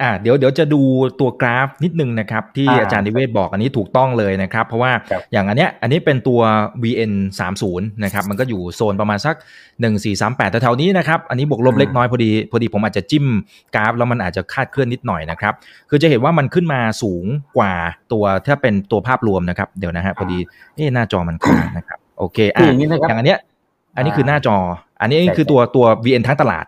[0.02, 0.80] อ่าเดี๋ยวเดี๋ยวจะดู
[1.20, 4.92] ตัวกราฟนิดนึงนะครับ ที่อาจารย์นิเวศน์บอกอันนี้ถูกต้องเลยนะครับ เพราะว่า
[5.32, 6.40] อย่างอันเนี้ยอันนี้เป็นตัว
[6.82, 9.36] VN 3 0นะครับมันก็อยู่โซนประมาณสัก
[9.68, 13.26] 1 4 3 8แถวๆนี้นะครับ อันนี้บวกลบเล็กน้อยพอดีพอดีผมอาจจะจิ้ม
[13.74, 15.54] กราฟ แล้วมันอาจจะคาดเคลื่อนนิดหน่อยนะครับ
[15.90, 17.24] คือจะเห็นว่ามันขึ้นมาสูง
[17.56, 17.72] กว่า
[18.12, 20.38] ตัวถ้าเป็นตัวภาพรวมนะครับเดี๋ยวนะฮะพอดี
[20.76, 23.38] เอ๊หน้าจอมันค้างนะครับโอเคอะอย่างอันเนี้ย
[23.96, 24.56] อันนี้คือหน้าจอ
[25.00, 26.64] อันนี้คือตัวตัว VN ทั้งตลาด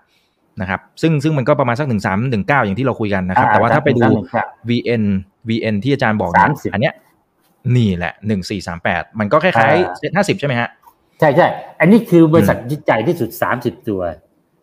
[0.60, 4.02] นะครับซึ่งซึ่งมันก็ประมาณสักหนึ่งสามหนึ่งเก้าอย่างที่เราคุยกันนะครับ แต่ว่าถ้าไปดู
[4.68, 5.04] VN
[5.48, 6.94] VN ที่อาจารย์บอกเนี่ยอันเนี้ย
[7.76, 10.68] นี่แหละหนึ่งสี่สามแปดมันก็คล้ายๆเซ็ตห้าสิบใช่ไหมฮะ
[11.20, 11.48] ใช่ใช่
[11.80, 14.00] อันนี้คือบริษัทที่ใหญ่ที่สุดสามสิบตัว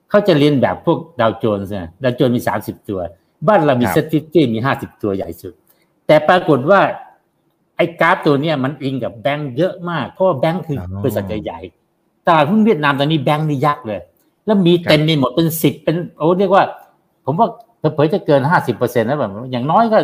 [0.10, 3.00] เขาจะเลียนแบบพวกดาวโจนส์นะดาวโจนส์มีสามสิบตัว
[3.48, 5.54] บ้านเรามี SET Fifty มีห้าสิบตัวใหญ่สุด
[6.08, 6.82] แต่ปรากฏว่า
[7.78, 14.00] ไอ้กราฟตัวเนี้ยมันอิงกับแบงค์เยอะมาก เพราะว่าแบงค์คือบริษัทใหญ่ๆตลาดหุ้นเวียดนามตอนนี้แบงค์นี่ยักษ์เลย
[14.48, 16.64] แล้วมีเต็มไปหมดเป็นสิบเป็นโอ้เรียกว่า
[17.26, 17.48] ผมว่า
[17.96, 20.00] เผยจะเกินห้าสิบเปอร์เซ็นต์แล้วแบบอย่างน้อยก็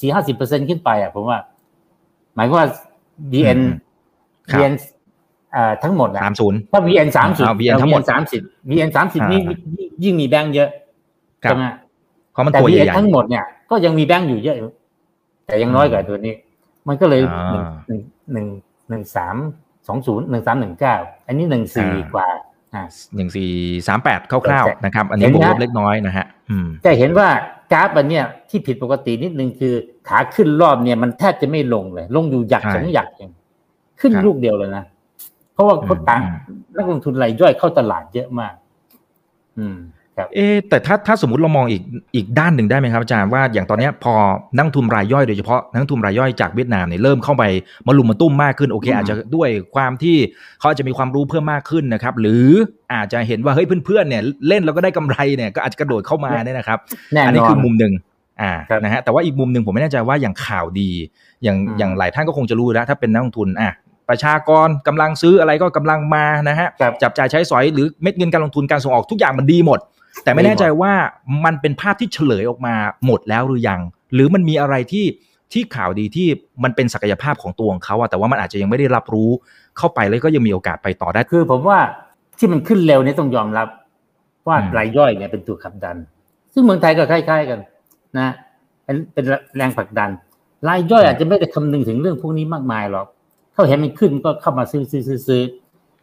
[0.00, 1.38] สี่ห้าสิบเปอร์เซ็นขึ้นไปอะผมว่า
[2.34, 2.66] หมายว่า
[3.32, 3.60] VN
[4.50, 4.72] VN
[5.54, 9.40] อ่าทั้งหมดอะสามศูนย์ถ้า VN สามสิบ VN ทั้งหมดสามสิบ VN สามสิบนี่
[10.04, 10.68] ยิ่งมีแบงค์เยอะ
[11.40, 11.64] ใช่ไหม
[12.32, 14.56] เพราะมันแต่ตัวให VN ญ่ทั้งหมดเนี่ยก็ยังมีแบงค์อยู่เยอะ
[15.46, 16.34] แต่ยังน้อยกว่าตัวนี้
[16.88, 17.20] มันก็เลย
[17.88, 18.00] หนึ่ง
[18.32, 18.46] หนึ่ง
[18.88, 19.36] หนึ่งสาม
[19.88, 22.28] สองศูนย์หนึ่งสามหนึ่งเก้าอันนี้หนึ่งสี่กว่า
[23.16, 23.50] หนึ่งสี่
[23.88, 27.28] สามแปดคร่าวๆนะครับ อันนี้บวกลบเล็กน้อยนะฮะอืมจะเห็นว่า
[27.72, 29.74] กราฟอันเนี้ยที่ผิดปกตินิดนึงคือ
[30.08, 33.30] ขาขึ้นรอบเนี่ยมันแทบจะไม่ลงเลย ลงอยู่หยักสองหยักเอง
[34.00, 34.84] ขึ้นลูกเดียวเลยนะ
[35.52, 36.20] เพราะว่าเขาต่าง
[36.76, 38.54] นักลงทุนรายย่อยเข้าตลาดเยอะมาก
[39.58, 40.01] อืมครับ
[40.34, 41.82] เอ๊แต่ถ้าถ้าสมมติเรามองอีก
[42.16, 44.14] อีกด้านหนึ่งได้ไหมครับอาจารย์ว่าอย่างตอนนี้พอ
[44.56, 47.44] นักทุนรายย่อยโดยเฉพาะนักทุนรายย่อยจากเวียดนามเนี่ยเริ่มเข้าไป
[47.86, 50.16] มาลุมมาตุ้มมากขึ้นโอเค อาจจะด้วยความที่
[50.58, 52.46] เขาอาจจะมีความรู้เพิ่มมากขึ้นนะครับหรือ
[52.94, 56.78] อาจจะเห็นว่าเฮ้ยเพื่อนๆเนี่ยเล่นแล้วก็ได้กำไรเนี่ยก็อาจจะกระโดดเข้ามาเนี่ยนะครับ
[57.26, 57.92] อันนี้คือมุมหนึ่ง
[58.42, 58.52] อ่า
[58.84, 60.90] นะฮะแต่ว่าอีกมุมหนึ่งผมไม่แน่ใจว่าอย่างข่าวดี
[61.42, 63.72] อย่างอย่างหลายท่านก็คงจะรู้แล้วถ้าเป็นนักลงทุนอะ
[64.08, 66.68] ประชากรกำลังซื้ออะไรก็กำลังมานะฮะ
[67.02, 69.80] จับจ่ายใช้สอยหรือเม็ดเงินการลงทุนการส่งออกทุกอย่างมันดีหมด
[70.24, 70.92] แต่ไม่แน่ใจว่า
[71.44, 72.74] มันเป็นภาพที่เฉลยออกมา
[73.06, 73.80] หมดแล้วหรือยัง
[74.14, 75.06] หรือมันมีอะไรที่
[75.52, 76.28] ที่ข่าวดีที่
[76.64, 79.30] มันเป็นศักยภาพของตัวของเขาอะแต่ว่ามันอาจจะยังไม่ได้รับรู้
[79.78, 81.78] เข้าไปแล้วก็ยังมีโอกาสไปต่อได้ คือผมว่า
[82.38, 83.68] ที่มันขึ้นเร็วนี่ต้องยอมรับ
[84.46, 85.96] ว่ารายย่อยเนี่ยเป็นตัวขับดัน
[86.52, 87.60] ซึ่งเมืองไทยก็คล้ายๆกัน
[88.18, 88.28] นะ
[88.84, 89.24] เป็นเป็น
[89.56, 90.10] แรงผลักดัน
[90.68, 93.06] รายย่อยอาจจะไม่ได้คำนึงถึงเรื่องพวกนี้มากมายหรอก
[93.52, 95.42] เขาเห็นมันขึ้นก็เข้ามาซื้อซื้อซื้อ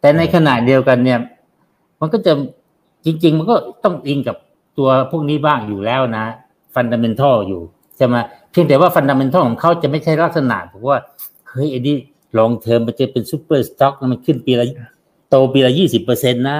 [0.01, 1.19] แต่ในขณะเดียวกันเนี่ย
[2.01, 2.33] มันก็จะ
[3.05, 4.35] จริง ๆ มันก็ต้องอิงกับ
[4.77, 6.25] ตัวพวกนี้บ้างอยู่แล้วนะ
[6.75, 7.61] fundamental อยู่
[7.97, 8.15] ใช่ไหม
[8.51, 10.97] เพียงแต่ว่า fundamental ของเขาจะไม่ใช่ลักษณะบอกว่า
[11.49, 11.95] เฮ้ยไอ้นี่
[12.37, 14.65] long term มันจะเป็น super stock มันขึ้นปีละ
[15.29, 16.57] โตปีละยี่สิบเปอร์เซ็นต์นะ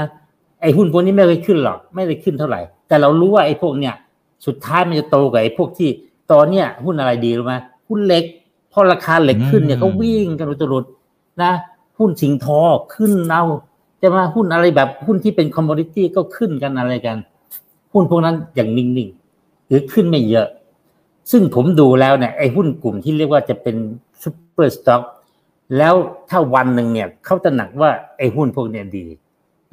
[0.61, 3.93] ไอ้หุ้นพวกนี้ไม่เคยขึ้นหรอก ไม่ได้ขึ้นเท่าไหร่ แต่เรารู้ว่าไอ้พวกเนี้ย
[4.45, 5.89] สุดท้ายมันจะโตกว่าไอ้พวกที่
[6.31, 7.55] ตอนเนี้ยหุ้นอะไรดีรู้ไหม
[7.89, 8.23] หุ้นเหล็ก
[8.71, 10.85] พอราคาเหล็กขึ้นเนี่ยเขาวิ่งกันอุตรุด
[11.43, 11.51] นะ
[11.99, 12.61] หุ้นสิ่งทอ
[12.95, 13.43] ขึ้นเอา
[14.01, 17.17] จะมาหุ้นอะไรแบบหุ้นที่เป็น commodity ก็ขึ้นกันอะไรกัน
[17.93, 20.47] หุ้นพวกนั้นอย่างนิ่งๆหรือขึ้นไม่เยอะ
[21.31, 23.75] ซึ่งผมดูแล้วเนี่ยไอ้หุ้นกลุ่มที่เรียกว่าจะเป็น
[24.21, 25.03] super stock
[25.77, 25.93] แล้ว
[26.29, 29.05] ถ้าวันหนึ่งเนี่ยเขาตระหนักว่าไอ้หุ้นพวกเนี้ยดี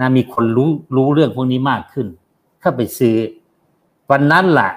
[0.01, 2.07] นะมีคนรู้รู้เรื่องพวกนี้มากขึ้น
[2.61, 3.17] เข้าไปซื้อ
[4.11, 4.69] วันนั้นล่ะ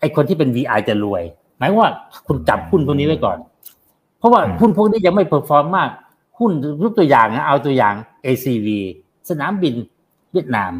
[0.00, 1.22] ไอ้คนที่เป็น VI จะรวย
[1.58, 1.90] หมายว่า
[2.26, 3.38] คุณจับหุ้นพวกนี้ไว้ก่อน
[4.18, 5.90] เพราะว่าหุ้นพวกนี้ยังไม่ perform มาก
[6.38, 6.52] หุ้น
[6.82, 7.94] รูปตัวอย่างนะเอาตัวอย่าง
[8.26, 8.68] ACV
[9.30, 9.74] สนามบิน
[10.32, 10.72] เวียดนาม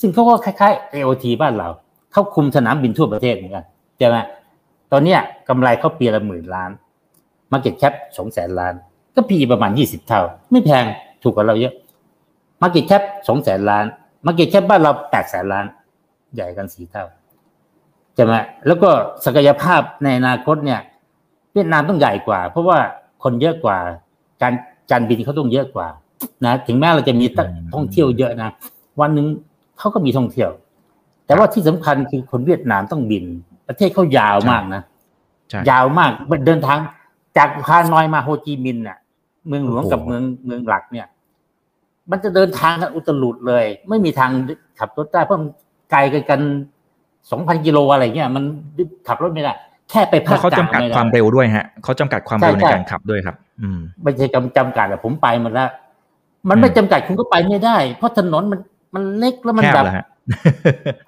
[0.00, 1.68] ซึ่งเขาก็คล้ายๆ AOT บ้านเรา
[2.12, 3.64] เขาคุมสนามบินทั่วประเทศเหมือนกัน
[3.98, 4.16] ใช่ไหม
[4.92, 6.70] ตอนเนี้ยกำไรเขาปีละหมื่นล้าน
[7.52, 8.74] Market Cap สองแสนล้าน
[9.14, 10.84] ก็ PE ประมาณยี่สิบเท่า ไม่แพง
[11.22, 11.74] ถูกกว่าเราเยอะ
[12.62, 13.84] Market Cap สองแสนล้าน
[14.26, 15.64] Market Cap บ้านเราแปดแสนล้าน
[16.34, 17.04] ใหญ่กันสี่เท่า
[18.14, 18.34] ใช่ไหม
[18.66, 18.90] แล้วก็
[19.24, 20.80] ศักยภาพในอนาคตเนี่ย
[21.52, 22.78] เวียดนามต้องใหญ่กว่า เพราะว่า
[23.22, 23.78] คนเยอะกว่า
[24.42, 24.52] การ
[24.90, 25.88] การบินเขาต้องเยอะกว่า
[26.44, 27.26] นะถึงแม้เราจะมี
[27.74, 28.50] ท่องเที่ยวเยอะนะ
[29.00, 29.26] วันหนึ่ง
[29.78, 30.50] เขาก็มีท่องเที่ยว
[31.26, 33.24] แต่ว่าที่สำคัญคือคนเวียดนามต้องบิน
[33.68, 34.82] ประเทศเขายาวมากนะ
[35.70, 36.10] ยาวมาก
[36.46, 36.78] เดินทาง
[37.36, 38.98] จากฮานอยมาโฮจิมินห์น่ะ
[39.48, 41.06] เมืองหลวงกับเมืองเมืองหลักเนี่ย
[42.10, 44.30] มันจะเดินทางกันอุตลุดเลย ไม่มีทาง
[44.78, 45.48] ขับรถได้เพราะมัน
[45.90, 45.98] ไกล
[46.30, 46.40] กัน
[47.30, 48.44] สองพันกิโลอะไรเงี้ยมัน
[49.08, 49.52] ขับรถไม่ได้
[49.90, 55.70] แค่ไปภาคเขาจำกัดความเร็วด้วยฮะเขาจำกัดความเร็วในการขับด้วยครับ อืมไม่ใช่จำกัดแต่ผมไปมาแล้ว
[56.48, 58.60] มันไม่จำกัดคุณก็ไปไม่ได้ เพราะถนนมัน
[58.94, 59.84] มันเล็กแล้วมันแบบ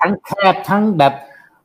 [0.00, 1.12] ทั้งแคบทั้งแบบ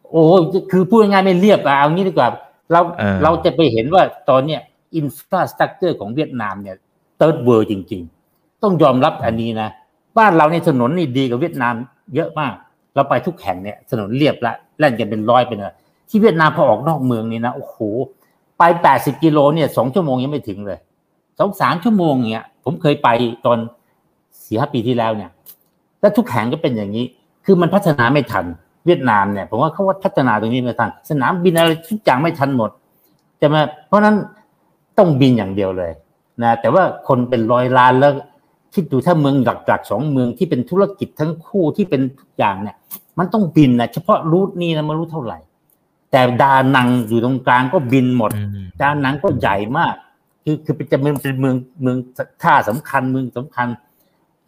[0.09, 0.23] โอ้
[0.71, 2.29] คือพูดง่ายไม่เรียบอะเอางี้ดีกว่า
[2.71, 2.81] เรา
[3.23, 4.61] เราจะไปเห็นว่าตอนเนี้ย
[4.95, 6.75] อินฟราสตรักเจอร์ของเวียดนามเนี่ย
[7.17, 8.01] Third World จริง
[8.31, 9.69] ๆ ต้องยอมรับอันนี้นะ
[10.17, 11.73] บ้านเราในถนนนี่ดีกว่าเวียดนาม
[12.15, 12.53] เยอะมาก
[12.95, 15.71] เราไปทุกแห่งเนี่ยถนนเรียบละแล่นกันเป็นร้อยเป็นอะไร
[16.09, 17.77] ที่เวียดนามพอออกนอกเมืองนี่นะโอ้โห
[18.57, 20.79] ไปแปดสิบกิโลเนี่ยสองชั่วโมงยังไม่ถึงเลย
[21.39, 23.09] สองสามชั่วโมงเนี่ย ผมเคยไป
[23.45, 23.57] ตอน
[24.45, 25.31] สี่ห้าปีที่แล้วเนี่ย
[26.01, 27.05] แล้วทุกแห่งก็เป็นอย่างนี้
[27.45, 28.45] คือมันพัฒนาไม่ทัน
[28.85, 32.69] เวียดนามเนี่ยผมว่าเขาว่าพัฒนาตรงนี้ไม่ทัน สนามบินอะไรทุกอย่างไม่ทันหมด
[33.41, 34.15] จะมาเพราะนั้น
[34.97, 35.91] ต้องบินอย่างเดียวเลย
[36.43, 38.13] นะแต่ว่าคนเป็นร้อยล้านแล้ว
[38.73, 42.75] คิดดูถ้าเมืองหลักๆสองเมืองที่เป็นธุรกิจทั้งคู่ที่เป็นทุกอย่างเนี่ย
[43.17, 45.37] มันต้องบินนะเฉพาะรูทนี้นะไม่รู้เท่าไหร่
[46.11, 48.31] แต่ดานังอยู่ตรงกลางก็บินหมด
[48.81, 49.95] ดานังก็ใหญ่มาก
[50.49, 51.97] คือคือเป็นจะเมืองเป็นเมืองเมือง
[52.43, 53.67] ท่าสำคัญเมืองสำคัญ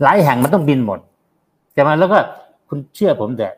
[0.03, 0.99] หลายแห่งมันต้องบินหมด
[1.75, 2.19] จะมาแล้วก็
[2.69, 3.49] คุณเชื่อผมแต่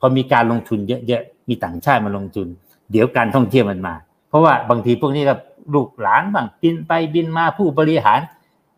[0.00, 2.46] พอมีการลงทุนเยอะๆมีต่างชาติมาลงทุน
[2.90, 3.94] เดี๋ยวการท่องเที่ยวมันมา
[4.28, 5.34] เพราะว่าบางทีพวกนี้ก็
[5.74, 8.20] ลูกหลานบางบินไปบินมาผู้บริหาร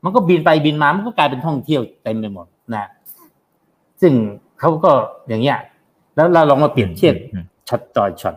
[0.04, 2.88] มันก็บินไปบินมามันก็กลายเป็นท่องเที่ยวเต็มไปหมดนะ
[4.00, 4.12] ซึ่ง
[4.60, 4.92] เขาก็
[5.28, 5.58] อย่างเงี้ย
[6.16, 7.14] แล้วเราลองมาเปรียบเทียบ
[7.68, 8.36] ช็อตต่อช็อต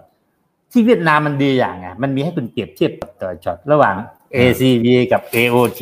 [0.71, 2.91] ที่เวียดนามมันดีอย่างไงมันมีให้คุณเปรียบเทียบ
[3.21, 3.95] ต่อช็อตระหว่าง
[4.35, 5.81] ACV กับ AOT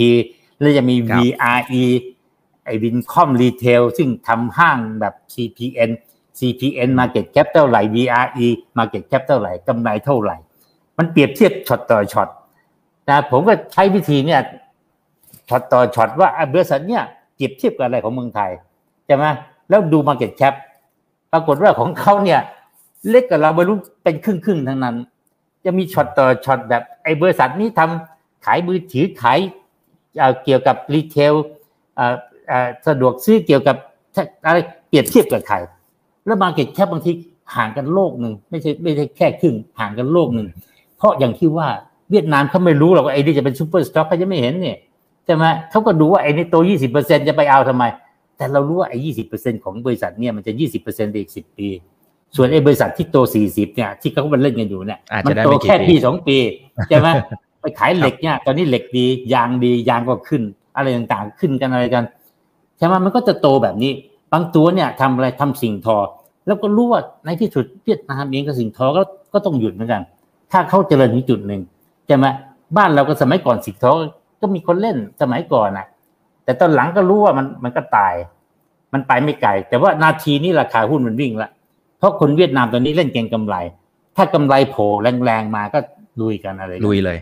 [0.60, 1.84] แล้วจะมี VRE
[2.66, 5.92] ไอ้ Vincom Retail ซึ่งทำห้างแบบ CPN
[6.40, 10.38] CPN Market Cap เท่าไหร่ VRE Market Cap เท่าไหร่กำไรเท่าไหร่
[10.98, 12.30] มันเปรียบเทียบช็อตต่อช็อต
[13.10, 14.42] นะผมก็ใช้วิธีเนี่ย
[15.50, 17.04] ช็อตต่อช็อตว่าบริษัทเนี่ย
[17.36, 18.52] เปรียบเทียบกับอะไรของเมืองไทย
[19.06, 19.26] ใช่ไหม
[19.70, 20.54] แล้วดู Market Cap
[21.32, 22.40] ปรากฏว่าของเขาเนี่ย
[23.10, 24.96] เล็กกว่าเราไม่รู้เป็นครึ่งครึ่งทั้งนั้น
[25.66, 28.11] จะมีช็อตต่อช็อตแบบไอ้บริษัทนี้ทำ
[28.46, 29.40] ขายมือถือขาย
[30.44, 31.34] เกี่ยวกับ retail
[32.88, 33.76] สะดวกซื้อเกี่ยวกับ
[34.46, 35.58] อะไรเปรียบเทียบกับใคร
[36.26, 37.12] แล้ว market cap บางที
[37.56, 40.48] ห่างกันโลกหนึ่งไม่ใช่ไม่ใช่แค่ครึ่งห่างกันโลกหนึ่ง
[40.98, 41.68] เพราะอย่างที่ว่า
[42.12, 44.78] เวียดนามเขาไม่รู้หรอกว่าไอ้นี่จะเป็น super stock เขาจะไม่เห็นเนี่ย
[45.26, 47.84] ใช่ไหมเขาก็ดูว่าไอ้นี่โตยี่สิบเปอร์เซ็นต์จะไปเอาทำไม
[48.38, 51.68] แต่เรารู้ว่าไอ้ยี่สิบเปอร์เซ็นต์ของบริษัทเนี่ยมันจะยี่สิบเปอร์เซ็นต์อีกสิบปี
[52.36, 56.38] ส่วนไอ้บริษัทที่โตสี่สิบเนี่ยที่เขาเป็นเล่นกันอยู่เนี่ยมันโตแค่ปีสองปี
[56.90, 57.10] ใช่ไหม
[57.62, 60.42] ไปขายเหล็กเนี่ย ตอนนี้เหล็กดี ยางดียางก็ขึ้น
[60.76, 62.04] อะไรต่างๆขึ้นกันอะไรกัน
[62.78, 63.92] ใช่ไหมมันก็จะโตแบบนี้
[64.34, 65.98] บางตัวเนี่ยทำอะไรทำสิ่งทอ
[66.48, 69.02] แล้วก็รู้ว่าในที่สุดเวียดนามเองกับสิงทอก็
[69.34, 70.02] ก็ต้องหยุดเหมือนกัน
[70.52, 71.62] ถ้าเขาเจริญถึงจุดหนึ่ง
[72.10, 72.30] จะมา
[72.78, 73.92] บ้านเราก็สมัยก่อนสิงทอ
[74.42, 75.86] ก็มีคนเล่นสมัยก่อนนะ
[76.44, 78.14] แต่ตอนหลังก็รู้ว่ามันมันก็ตาย
[78.94, 81.50] มันไปไม่ไกลแต่ว่านาทีนี้ราคาหุ้นมันวิ่งละ
[82.00, 83.56] เพราะคนเวียดนามตอนนี้เล่นเก่งกำไร
[84.16, 84.88] ถ้ากำไรโผล่
[85.26, 85.80] แรงๆมาก็
[86.22, 87.18] ลุยกันอะไรลุยเลย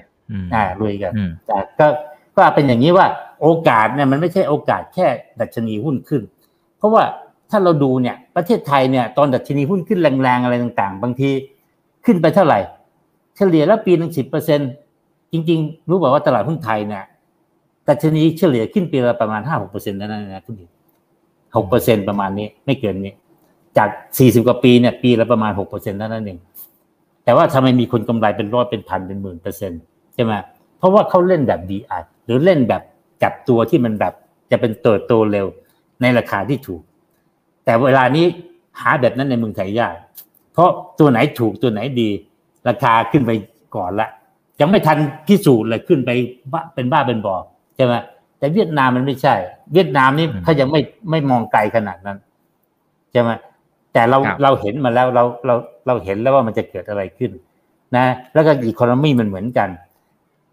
[0.54, 1.14] อ่าลุยกัน
[1.46, 1.88] แต่ก็
[2.36, 3.08] ก็เป็นอย่างนี้ว่า
[3.42, 5.08] โอกาสเนี่ยมันไม่ใช่โอกาสแค่
[5.40, 6.22] ดัชนีหุ้นขึ้น
[6.78, 7.04] เพราะว่า
[7.50, 11.30] ถ้าเราดูเนี่ยประเทศไทยเนี่ยตอนดัชนีหุ้นขึ้นแรงๆอะไรต่างๆ บางที
[12.06, 12.60] ขึ้นไปเท่าไหร่
[13.38, 14.60] เฉลี่ยแล้วปีหนึ่งสิบเปอร์เซ็น
[15.32, 17.04] จริง ๆ รู้บอกว่าตลาดหุ้นไทยเนี่ย
[17.88, 20.56] ดัชนีเฉลี่ยขึ้นปีละประมาณห้าหกเปอร์เซ็นต์นั่นนะขึ้น
[21.56, 23.14] หกเปอร์เซ็นประมาณนี้ ไม่เกินนี้
[23.78, 23.90] จาก
[24.20, 26.40] สี่สิบกว่าปีเนี่ยปีละประมาณหกเปอร์เซ็นต์นั่นเอง
[27.24, 30.34] แต่ว่าทำไมมีคนกำไรเป็นร้อยเป็นพันเป็นหมื่นเปอร์เซ็นต์ใช่ไหม
[30.78, 31.92] เพราะว่าเขาเล่นแบบดีไอ
[32.26, 32.82] หรือเล่นแบบ
[33.24, 34.14] จับตัวที่มันแบบ
[34.52, 35.48] จะเป็นเติบโตเร็ว
[36.02, 36.82] ในราคาที่ถูก
[37.66, 38.26] แต่เวลานี้
[38.80, 39.96] หาแบบนั้นในเมืองไทยยาก
[40.54, 42.10] เพราะตัวไหนถูกตัวไหนดี
[42.68, 43.32] ราคาขึ้นไป
[43.76, 44.10] ก่อนละ
[44.62, 46.10] ยังไม่ทันพิสูจน์เลยขึ้นไป
[46.76, 47.36] เป็นบ้าเป็นบอ
[47.76, 47.94] ใช่ไหม
[48.40, 49.36] แต่เวียดนามมันไม่ใช่
[49.74, 52.18] เวียดนามนี่เขายังไม่ไม่มองไกลขนาดนั้น
[53.12, 53.30] ใช่ไหม
[53.94, 55.56] แต่แต่เราครับเราเห็นมาแล้วเราเรา
[55.88, 57.32] เราเห็นแล้วว่ามันจะเกิดอะไรขึ้น
[57.96, 59.70] นะ แล้วก็อีโคโนมีมันเหมือนกัน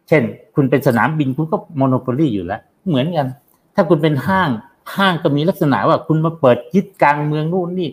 [0.08, 0.22] เช่น
[0.54, 3.26] คุณเป็นสนามบินคุณก็โมโนโปลีอยู่แล้ว เหมือนกัน
[3.74, 4.50] ถ้าคุณเป็นห้าง
[4.96, 7.88] ห้างก็มีลักษณะว่าคุณมาเปิดยึดกลางเมืองนู่นนี่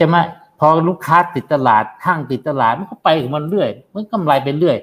[0.00, 0.20] จะมา
[0.60, 4.76] พอลูกค้าติดตลาดห้างติดตลาดมันก็ไปของมันเรื่อยมันกำไรไปเรื่อย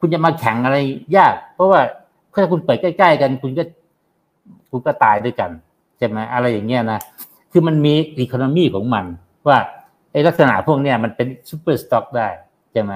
[0.00, 0.76] คุณจะมาแข่งอะไร
[1.16, 1.80] ยาก เพราะว่า
[2.34, 3.62] ถ้าคุณเปิดใกล้ ๆ กัน คุณก็
[4.70, 5.50] คุณก็ตายด้วยกัน
[5.98, 7.00] ใช่ไหมอะไรอย่างเงี้ยนะ
[7.52, 9.04] คือมันมี economy ของมัน
[9.48, 9.58] ว่า
[10.12, 12.28] ไอ้ลักษณะพวกเนี้ยมันเป็น super stock ได้
[12.72, 12.92] ใช่ไหม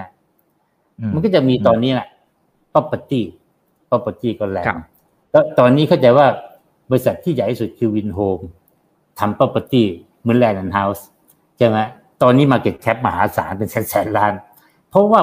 [1.01, 2.09] อืมันก็จะมีตอนนี้แหละ
[2.75, 3.23] property
[3.91, 4.79] property ก็แรงครับ
[5.33, 6.27] แล้วตอนนี้เข้าใจว่า
[6.91, 8.41] บริษัทที่ใหญ่ที่สุดคือ Vinhomes
[9.19, 9.85] ทำ property
[10.21, 11.07] เหมือนแลนด์เฮาส์
[11.59, 11.79] ใช่ไหม
[12.23, 14.33] ตอนนี้มาเก็ตแคปมหาศาลเป็นแสนแสนล้าน
[14.91, 15.21] เพราะว่า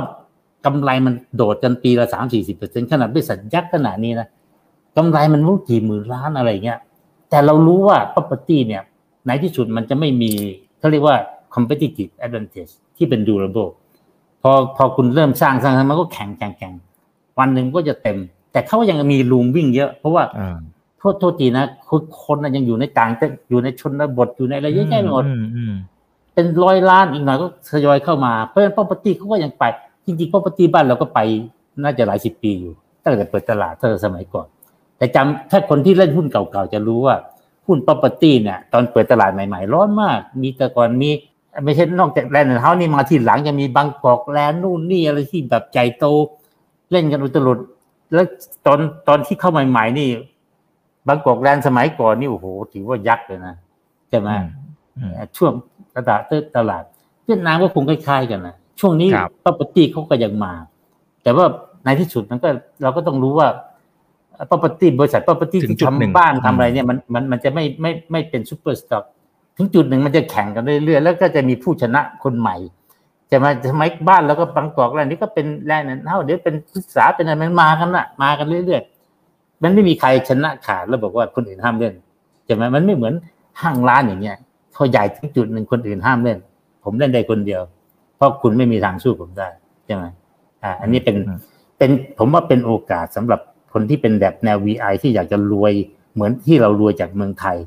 [0.66, 4.28] กำไรมันโดดกันปีละสามสี่สิบเปอร์เซ็นขนาดบริษัทยักษ์ขนาดนี้นะ
[4.98, 6.80] กำไรมันรู้กี่หมื่นล้านอะไรเงี้ย
[7.30, 8.84] แต่เรารู้ว่า property เนี่ย
[9.28, 10.32] ในที่สุดมันจะไม่มี
[10.80, 11.16] เขาเรียกว่า
[11.56, 13.72] competitive advantage ที่เป็น durable
[14.42, 16.74] พอพอคุณเริ่มสร้างสร้างมันก็แข่งแข่งแข่ง
[17.40, 18.18] วันหนึ่งก็จะเต็ม
[18.52, 20.58] แต่เขายังมีรูมวิ่งเยอะ เพราะว่าอ่า
[21.00, 25.74] โทษโทษทีนะคนคนน่ะยังอยู่ในต่างจังอยู่ในชนบทอยู่ในอะไรเยอะแยะไปหมดอืมอืม
[26.34, 29.64] เป็นร้อยล้านอีกหน่อยก็ทยอยเข้ามาเพราะฉะนั้น property เขาก็ยังไป
[30.06, 31.20] จริงๆ property บ้านเราก็ไป
[31.84, 34.48] น่าจะหลายสิบปีอยู่ตั้งแต่เปิดตลาดตั้งแต่สมัยก่อน
[34.98, 37.16] แต่จำถ้าคนที่เล่นหุ้นเก่าๆจะรู้ว่า
[37.68, 41.10] หุ้น property เนี่ย ตอนเปิดตลาดใหม่ๆ ร้อนมาก มีแต่ก่อนมี
[41.64, 46.06] ไม่ใช่นอกจากแลนด์เฮาส์นี่มาที่หลังจะมีบางกอกแลนด์นู่นนี่อะไรที่แบบใหญ่โต
[46.92, 47.60] เล่นกันอุตลุด
[48.14, 48.26] แล้ว
[48.66, 50.10] ตอนตอนที่เข้าใหม่ๆนี่
[51.08, 53.56] บางกอกแลนด์สมัยก่อนนี่โอ้โหถือว่ายักษ์เลยนะ
[54.10, 54.30] ใช่ไหม
[54.98, 55.52] อืมช่วง
[55.96, 56.22] ตลาด
[56.58, 56.84] ตลาด
[57.26, 60.54] เวียดนามก็คงคล้ายๆกันนะช่วงนี้ครับ property เขาก็ยังมา
[61.24, 61.46] แต่ว่า
[61.86, 62.50] ในที่สุดมันก็
[62.84, 63.48] เราก็ต้องรู้ว่า
[64.50, 69.04] property บริษัท property ถึงที่จุดหนึ่งทำบ้านอืมทำอะไรเนี่ยมันมันมันจะไม่ไม่ไม่เป็นซูเปอร์สต็อก
[69.58, 72.56] ถึงจุดหนึ่งมันจะแข่งกันเรื่อยๆแล้วก็จะมีผู้ชนะคนใหม่
[73.32, 81.94] จะมาสมัยบ้านแล้วก็บางกอกแล้วนี่ก็เป็นแลนด์เท่าเดี๋ยวเป็นศึกษาเป็นอะไรมันมากันน่ะ มากันเรื่อยๆมันไม่มีใครชนะขาดแล้วบอกว่าคนอื่นห้ามเล่น
[82.46, 83.14] ใช่ไหมมันไม่เหมือน
[83.62, 84.38] ห้างร้านอย่างเงี้ย
[84.76, 86.38] พอใหญ่ถึงจุดหนึ่งคนอื่นห้ามเล่น
[86.84, 87.62] ผมเล่นได้คนเดียว
[88.16, 89.48] เพราะคุณไม่มีทางสู้ผมได้
[89.86, 90.04] ใช่ไหม
[90.64, 91.40] อ่า อันนี้เป็นอืม
[91.82, 93.40] เป็นผมว่าเป็นโอกาสสำหรับ
[93.74, 95.74] คนที่เป็นแบบแนว VI ที่อยากจะรวย
[96.14, 97.58] เหมือนที่เรารวยจากเมืองไทย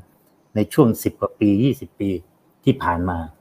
[0.55, 2.09] ในช่วงสิบกว่าปียี่สิบปี
[2.63, 3.34] ที่ผ่านมานะ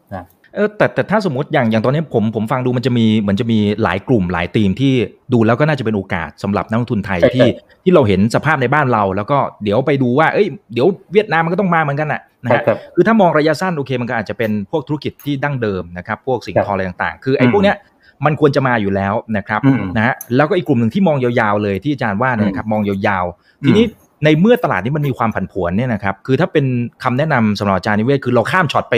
[0.54, 4.92] เออแต่แต่ถ้าสมมติอย่างอย่างตอนนี้ผมผมฟังดูมันจะมีเหมือนจะมีหลายกลุ่มหลายทีมที่
[5.32, 17.76] ดูแล้วก็น่าจะเป็นโอกาสสำหรับนักลงทุนไทยใช่ที่ใช่ที่เราเห็นสภาพในบ้านเรา แล้วก็เดี๋ยวไปดูว่าเอ้ยเดี๋ยวเวียดนามมันก็ต้องมาเหมือนกันน่ะนะใช่ฮะครับคือถ้ามองระยะสั้นโอเคมันก็อาจจะเป็นพวกธุรกิจที่ดั้งเดิมนะครับพวกสิ่งครับทออะไรต่างๆ คือไอ้อืมพวกเนี้ย
[18.24, 26.66] มันควรจะมาอยู่แล้วนะครับอืมนะฮะแล้วก็อีกกลุ่มหนึ่งที่มองยาวๆเลยที่อาจารย์ว่าเนี่ยนะครับมองยาวๆทีนี้อืมในเมื่อตลาดนี้มันมีความผันผวนเนี่ยนะครับคือถ้าเป็น
[27.02, 28.94] คำแนะนำสำหรับอาจารย์นิเวศคือเราข้ามช็อตไป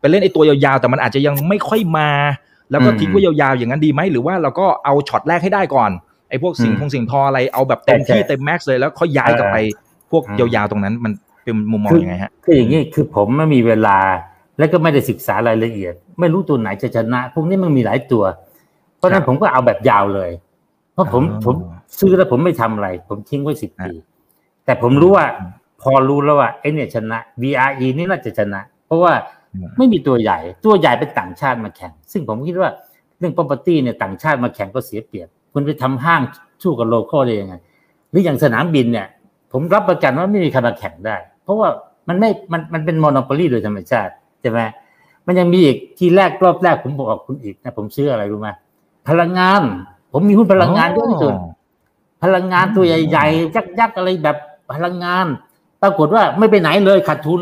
[0.00, 2.10] ไปเล่นไอ้ตัวยาวๆแต่มันอาจจะยังไม่ค่อยมา
[2.70, 5.90] แล้วก็อืมทิ้งไว้ยาวๆอย่างนั้นดีไหมหรือว่าเราก็เอาช็อตแรกให้ได้ก่อน
[6.28, 9.56] ไอ้พวกสิ่งอืมคงสิ่งทออะไรเอาแบบเต็มใช่ที่ใช่เต็มแม็กซ์เลยแล้วค่อยย้ายกลับไป
[10.10, 11.12] พวกอืมยาวๆตรงนั้นมัน
[11.44, 13.98] เป็นมุมมองยังไงฮะคืออย่างนี้คือผมไม่มีเวลา
[14.58, 18.24] แล้วก็ไม่ได้ศึกษารายละเอียด ไม่รู้ตัวไหนจะชนะ พวกนี้มันมีหลายตัว
[18.96, 20.30] เพราะฉะนั้นผมก็เอาแบบยาวเลย
[20.92, 21.54] เพราะผมอ๋อผม
[21.98, 23.94] ซื้อแล้วผมไม่ทำอะไร ผมทิ้งไว้สิบฮะปี
[24.64, 25.50] แต่ผมรู้ว่าอืม
[25.82, 29.39] พอรู้แล้วว่าไอ้เนี่ยชนะ VRE นี่น่าจะชนะ เพราะว่าอืม
[29.78, 32.70] ไม่มีตัวใหญ่ ตัวใหญ่เป็นต่างชาติมาแข่ง ซึ่งผมคิดว่า
[33.18, 36.20] เรื่อง property เนี่ยต่างชาติมาแข่งก็เสียเปรียบ คุณไปทำห้าง
[36.62, 37.54] สู้กับโลคอลได้ยังไง
[38.10, 39.06] หรืออย่างสนามบินเนี่ย
[39.52, 41.68] ผมรับประกันว่าไม่มีใครมาแข่งได้ เพราะว่า
[42.08, 44.60] มันไม่ มันมันเป็นโมโนโปลีโดยธรรมชาติใช่ไหม
[45.26, 48.48] มันยังมีอีกทีแรกรอบแรกผมบอกคุณอีกนะผมซื้ออะไรรู้ไหม
[49.08, 49.62] พลังงาน
[50.12, 51.34] ผมมีหุ้นพลังงานเยอะที่สุด
[52.22, 54.36] พลังงานตัวใหญ่ๆยักษ์ๆอะไรแบบ
[54.74, 55.26] พลังงาน
[55.82, 57.40] ปรากฏว่าไม่ไปไหนเลยขาดทุน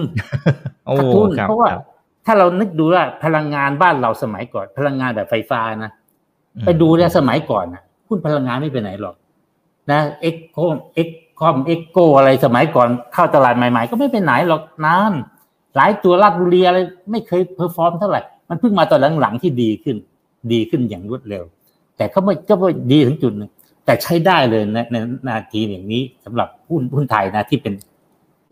[0.86, 1.82] โอ้ขาดทุนครับเพราะว่าครับ
[2.28, 5.92] ถ้าเรานึกดูว่าพลังงานบ้านเราสมัยก่อน พลังงานแบบไฟฟ้านะ
[6.56, 9.14] อืมไปดูเนี่ยสมัยก่อนนะหุ้นพลังงานไม่ไปไหนหรอก
[9.90, 11.08] นะเอ็กโคมเอ็ก
[11.40, 15.12] คอม EGCO อะไรสมัยก่อนเข้าตลาดใหม่ๆ ก็ไม่ไปไหนหรอกนาน
[15.76, 16.78] หลายตัวราชบุรีอะไร
[17.10, 19.96] ไม่เคย perform เท่าไหร่ มันเพิ่งมาตอนหลังๆที่ดีขึ้น
[20.52, 21.44] ดีขึ้นอย่างรวดเร็ว
[21.96, 23.50] แต่ก็ไม่ก็ไม่ดีถึงจุดหนึ่ง
[23.84, 24.96] แต่ใช้ได้เลยในใน
[25.28, 27.74] นาทีอย่างนี้สำหรับหุ้นหุ้นไทยนะที่เป็น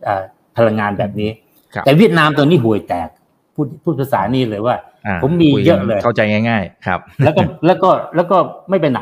[0.05, 0.23] เอ่อ
[0.57, 1.31] พลังงานแบบนี้
[1.75, 3.09] ครับแต่เวียดนามตัวนี้ห่วยแตก
[3.57, 8.37] พูดพูดภาษานี่เลยว่าอ่าผมมีคุเยอะเลย เข้าใจง่าย ๆ ครับ แล้วก็แล้วก็แล้วก็
[8.71, 9.01] ไม่ไปไหน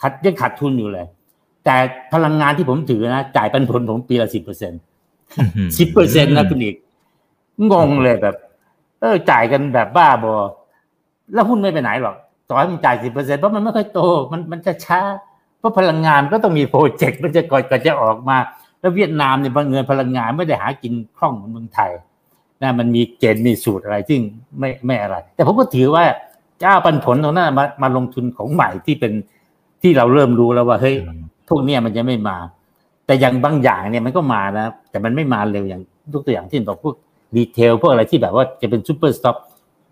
[0.00, 1.06] ขาดยังขาดทุนอยู่เลย
[1.64, 1.76] แต่
[2.14, 4.72] พลังงานที่ผมถือนะจ่ายปันผลผมปีละสิบเปอร์เซ็น
[5.78, 6.76] สิบเปอร์เซ็นต์นะคุณอีก
[7.72, 8.36] งงเลยแบบ
[9.00, 10.34] เออจ่ายกันแบบบ้าบอ
[11.34, 12.16] แล้วหุ้นไม่ไปไหนหรอก
[12.48, 14.00] ต่อให้มันจ่ายสิบเปอร์เซ็นเพราะมันไม่ค่อยโต
[14.32, 15.00] มันมันจะช้า
[15.58, 18.36] เพราะพลังงานก็ต้องมีโปรเจกต์มันจะก่อนก็จะออกมา
[18.80, 21.90] แล้วเวียดนามเนี่ยบางเงินพลังงานไม่ได้หากินคล่องเหมือนเมืองไทย
[22.62, 24.20] นะมันมีเกณฑ์มีสูตรอะไรซึ่ง
[24.58, 26.04] ไม่ไม่อะไร แต่ผมก็ถือว่า
[26.60, 29.12] เจ้าปันผลตรงนั้นมามาลงทุนของใหม่ที่เป็น
[29.82, 30.96] ที่เราเริ่มรู้แล้วว่าเฮ้ย
[31.48, 32.36] พวกเนี้ยมันจะไม่มา
[33.06, 36.94] แต่อย่างบางอย่างเนี่ยมันก็มานะแต่มันไม่มาเร็วอย่างยกตัวอย่างที่บอกพวก
[37.36, 39.36] retail พวกอะไรที่แบบว่าจะเป็น super stock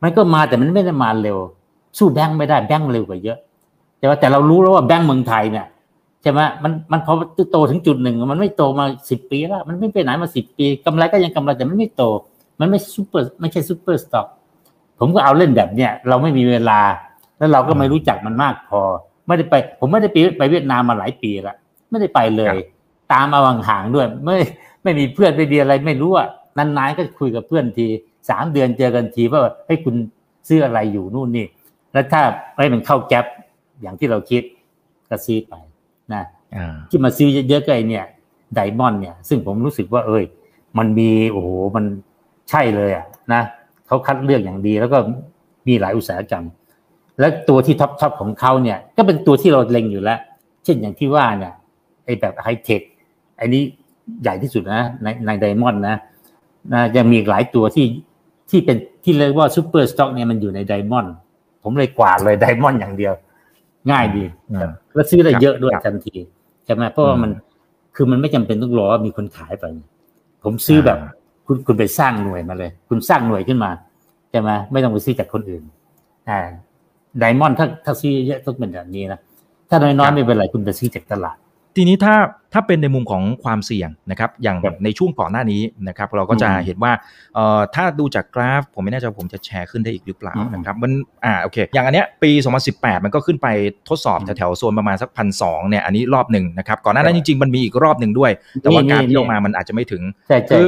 [0.02, 1.38] มันก็มาแต่มันไม่ได้มาเร็ว
[1.98, 3.38] สู้แบงค์ไม่ได้แบงค์เร็วกว่าเยอะ
[3.98, 5.66] แต่ว่าแต่เรารู้แล้วว่าแบงค์เมืองไทยเนี่ย
[6.22, 7.14] ใช่ไหมมันมันพอ
[7.52, 12.02] โตถึงจุดหนึ่ง มันไม่โตมาสิบปีแล้ว มันไม่ไปไหนมาสิบปีกำไรก็ยังกำไรแต่มันไม่โต
[12.60, 14.26] มันไม่ซูเปอร์ไม่ใช่ super stock
[14.98, 16.80] ผมก็เอาเล่นแบบเนี้ยเราไม่มีเวลา
[17.38, 18.80] แล้วเราก็ไม่รู้จักมันมากพอ
[19.26, 21.56] ไม่ได้ไป ผมไม่ได้ไปไปเวียดนามมาหลายปีแล้ว
[21.90, 22.56] ไม่ได้ไปเลย
[23.12, 24.36] ตามมาห่างๆด้วย ไม่
[24.82, 27.86] ไม่มีเพื่อนไม่มีอะไรไม่รู้อะนานๆก็คุยกับเพื่อนที
[28.30, 29.94] สามเดือนเจอกันทีว่าให้คุณ
[30.48, 31.46] ซื้ออะไรอยู่นู่นนี่
[31.92, 32.22] แล้วถ้า
[32.54, 33.24] ไม่มันเข้า gap
[33.82, 34.42] อย่างที่เราคิด
[35.10, 35.54] ก็ซื้อไป
[36.12, 36.22] นะ
[36.90, 38.04] ที่มาซื้อเยอะๆก็ไอ้เนี่ย
[38.54, 40.24] Diamond เนี่ย ซึ่งผมรู้สึกว่า เอ้ย
[40.78, 41.84] มันมีโอ้โหมัน
[42.50, 43.42] ใช่เลยอะนะ
[43.86, 44.98] เขาคัดเลือกอย่างดี แล้วก็
[45.68, 46.44] มีหลายอุตสาหกรรม
[47.20, 50.18] และตัวที่ top top ของเขาเนี่ย ก็เป็นตัวที่เราเล็งอยู่แล้ว
[50.64, 51.52] เช่นอย่างที่ว่าเนี่ย
[52.04, 52.80] ไอ้แบบไฮเทค
[53.40, 53.62] อันนี้
[54.22, 55.96] ใหญ่ที่สุดนะ ในใน Diamond นะ
[56.72, 57.86] นะยังมีหลายตัวที่
[58.50, 61.14] ที่เป็นที่เรียกว่า super stock เนี่ยมันอยู่ใน Diamond
[61.62, 63.14] ผมเลยกวาดเลย Diamond อย่างเดียว
[63.90, 64.24] ง่ายดี
[64.94, 66.16] แล้วซื้อได้เยอะด้วยทันที
[66.64, 67.30] ใช่ไหมเพราะว่ามัน
[67.94, 69.64] คือมันไม่จำเป็นต้องรอว่ามีคนขายไป
[70.44, 70.98] ผมซื้อแบบ
[71.46, 73.70] คุณคุณไปสร้างหน่วยมาเลย คุณสร้างหน่วยขึ้นมา
[74.30, 75.62] ใช่ไหมไม่ต้องไปซื้อจากคนอื่น
[76.30, 76.40] อ่า
[77.18, 79.20] ไดมอนด์ถ้าถ้าซื้อเยอะต้องเป็นแบบนี้นะ
[79.70, 81.36] ถ้าน้อยๆไม่เป็นไรคุณไปซื้อจากตลาด
[81.76, 82.14] ทีนี้ถ้า
[82.52, 86.92] ถ้าเป็นในมุมของความเสี่ยงนะครับ อย่างในช่วงก่อนหน้านี้นะครับ เราก็จะเห็นว่า
[87.34, 90.92] เอ่อถ้าดูจากกราฟ ผมไม่แน่ใจผมจะแชร์ขึ้นได้อีกหรือเปล่านะครับมัน
[91.24, 92.30] อ่าโอเค อย่างอันเนี้ยปี
[92.68, 93.48] 2018 มันก็ขึ้นไป
[93.88, 98.30] ทดสอบแถวๆโซนประมาณสักพันสเนี่ยอันนี้รอบหนึ่งนะครับก่อนหน้านั้นจริงๆมันมีอีกรอบหนึ่งด้วย
[98.60, 100.02] แต่ว่าการที่ออกมามันอาจจะไม่ถึง
[100.50, 100.66] คือ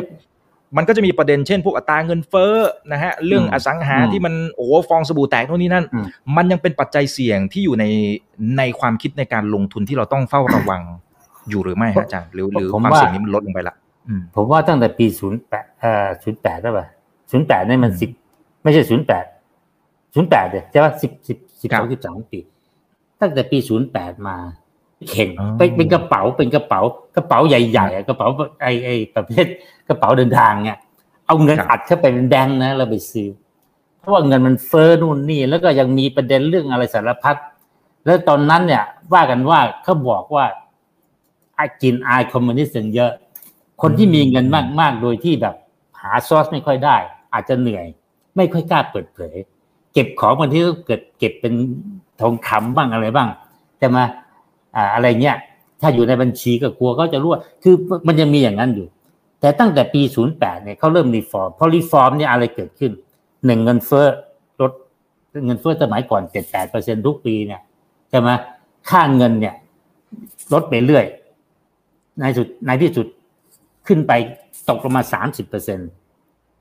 [0.76, 2.54] มันก็จะมีประเด็นเช่นพวกอัตราเงินเฟ้อ
[2.92, 5.84] นะฮะเรื่องอสังหาที่มันโอ้ฟองสบู่แตกโน่นนี่นั่น
[6.36, 7.84] มันยังเป็นปัจจัยเสี่ยงที่อยู่ใน
[8.58, 10.82] ในความคิดในการลงทุนที่เราต้องเฝ้าระวัง
[11.50, 13.74] อยู่หรือไม่อาจารย์หรือหรือความเสี่ยงนี้มันลดลงไปละ
[14.34, 16.86] ผมว่าตั้งแต่ปีศูนย์แปดเอ่อศูนย์แปดได้ป่ะ
[17.30, 18.10] ศูนย์แปดนี่มันสิบ
[18.62, 19.24] ไม่ใช่ศูนย์แปด
[20.14, 22.38] ศูนย์แปดเดียใช่ป่ะสิบสิบสิบสองสิบสองปี
[23.20, 24.36] ตั้งแต่ปีศูนย์แปดมา
[25.10, 26.80] เข่งไปเป็นกระเป๋าเป็นกระเป๋า
[27.16, 28.26] กระเป๋าใหญ่ๆกระเป๋า
[28.62, 29.46] ไอไอประเภท
[29.88, 30.78] กระเป๋าเดินทางเนี่ย
[31.26, 33.28] เอาเงินอัดเข้าไปเป็นแดงนะเราไปซื้อ
[33.98, 37.36] เพราะว่าเงินมันเฟ้อนู่นนี่แล้วก็ยังมีประเด็นเรื่องอะไรสารพัด
[38.06, 40.44] แล้วตอนนั้นเนี่ย ว่ากันว่าเขาบอกว่า
[41.56, 43.12] ไอกินไอคอมมิวนิสต์เยอะ
[43.82, 44.46] คนที่มีเงิน
[44.80, 45.54] มากๆโดยที่แบบ
[46.00, 46.96] หาซอสไม่ค่อยได้
[47.34, 47.86] อาจจะเหนื่อย
[48.36, 49.34] ไม่ค่อยกล้าเปิดเผย
[49.92, 51.54] เก็บของบางที่ก็เกิดเก็บเป็น
[52.20, 53.28] ทองคำบ้างอะไรบ้าง
[53.80, 54.04] จะมา
[54.94, 55.36] อะไรเงี้ย
[55.80, 57.74] ถ้าอยู่ในบัญชีก็กลัวก็จะรั่วคือ
[58.06, 58.86] มันยังมีอย่างนั้นอยู่
[59.40, 62.92] แต่ตั้งแต่ปี 08 เนี่ยเขาเริ่ม reform พอ reform เนี่ยอะไรเกิดขึ้น
[63.46, 64.06] หนึ่งเงินเฟ้อ
[64.60, 64.72] ลด
[65.46, 66.22] เงินเฟ้อสมัยก่อน
[66.64, 67.60] 7-8%ทุกปีเนี่ย
[68.10, 68.28] ใช่ไหม
[68.90, 69.54] ค่าเงินเนี่ย
[70.52, 71.04] ลดไปเรื่อย
[72.18, 73.06] ในสุดในที่สุด
[73.86, 74.12] ขึ้นไป
[74.68, 75.78] ตกลงมาสามสิบเปอร์เซ็น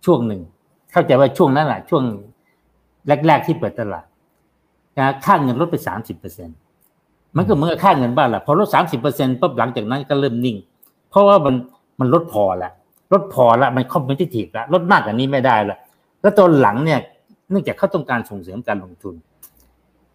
[0.05, 0.41] ช่วงหนึ่ง
[0.91, 2.03] เข้าใจว่าช่วงนั้นแหละช่วง
[3.27, 4.05] แรก ๆที่เปิดตลาด
[4.97, 5.93] นะค่าเงินลดไปสา
[7.37, 10.55] มสิบเปอร์เซ็นมันก็เมื่อค่าเงินบ้านแหละพอลดสามสิบเปอร์เซ็นต์ปุ๊บหลังจากนั้นก็เริ่มนิ่ง
[11.09, 11.55] เพราะว่ามัน
[11.99, 12.71] มันลดพอละ
[13.13, 15.77] ลดพอละมันคอมเพลติทีฟละลดมากกว่านี้ไม่ได้ละ
[16.21, 16.99] แล้วตอนหลังเนี่ย
[17.49, 19.15] เนื่องจากเขาต้องการส่งเสริมการลงทุน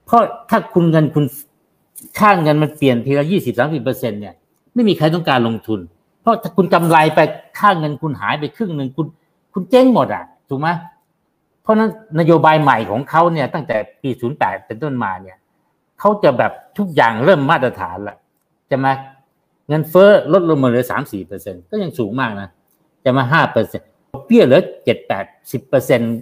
[0.06, 1.24] เพราะถ้าคุณเงินคุณ
[2.18, 4.34] ค่าเงินมันเปลี่ยนทีละยี่สิบสามสิบเปอร์เซ็นต์เนี่ย
[4.74, 5.80] ไม่มีใครต้องการลงทุน
[6.22, 7.20] เพราะถ้าคุณกำไรไป
[7.58, 9.06] ค่าเงินคุณหายไปครึ่งหนึ่งคุณ
[9.52, 10.68] คุณเจ๊งหมดอะถูกไหม
[11.62, 15.36] เพราะนั้นนโยบายใหม่ของเขาเนี่ยตั้งแต่ปี 08 เป็นต้นมาเนี่ย
[16.00, 18.16] เขาจะแบบทุกอย่างเริ่มมาตรฐานละ
[18.70, 18.92] จะมา
[19.68, 22.48] เงินเฟ้อลดลงมาเหลือสามสี่เปอร์เซ็นก็ยังสูงมากนะ
[23.04, 23.88] จะมาห้าเปอร์เซ็นต์
[24.26, 26.12] เปี้ยเหลือเจ็ดแปดสิบเปอร์เซ็นต์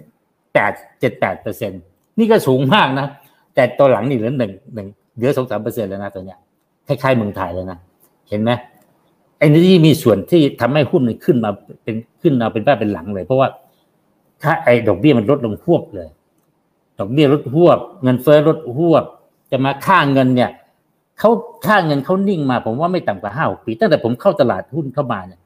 [0.53, 1.81] แปดเจ็ดแปดเปอร์เซ็นต์
[2.19, 3.07] นี่ก็สูงมากนะ
[3.55, 6.39] แต่ตัวหลังนี่เหลือหนึ่งหนึ่งเหลือสองสามเปอร์เซ็นต์แล้วนะตัวเนี้ย
[6.87, 7.77] คล้ายๆเมืองไทยเลยนะ
[8.29, 8.51] เห็นไหม
[9.37, 11.51] ไอ้นี่มีส่วนที่ทำให้หุ้นมันขึ้นมา
[11.83, 13.47] เป็นขึ้นมาเป็นบ้าเป็นหลังเลย เพราะว่า
[14.41, 16.09] ถ้าไอ้ดอกเบี้ยมันลดลงหวบเลย
[16.99, 19.05] ดอกเบี้ยลดหวบ เงินเฟ้อลดหวบ
[19.51, 20.51] จะมาค่าเงินเนี่ย
[21.19, 21.31] เขา
[21.67, 25.39] ค่าเงินเขานิ่งมา ผมว่าไม่ต่ำกว่าห้าปี ตั้งแต่ผมเข้าตลาดหุ้นเข้ามาเนี่ย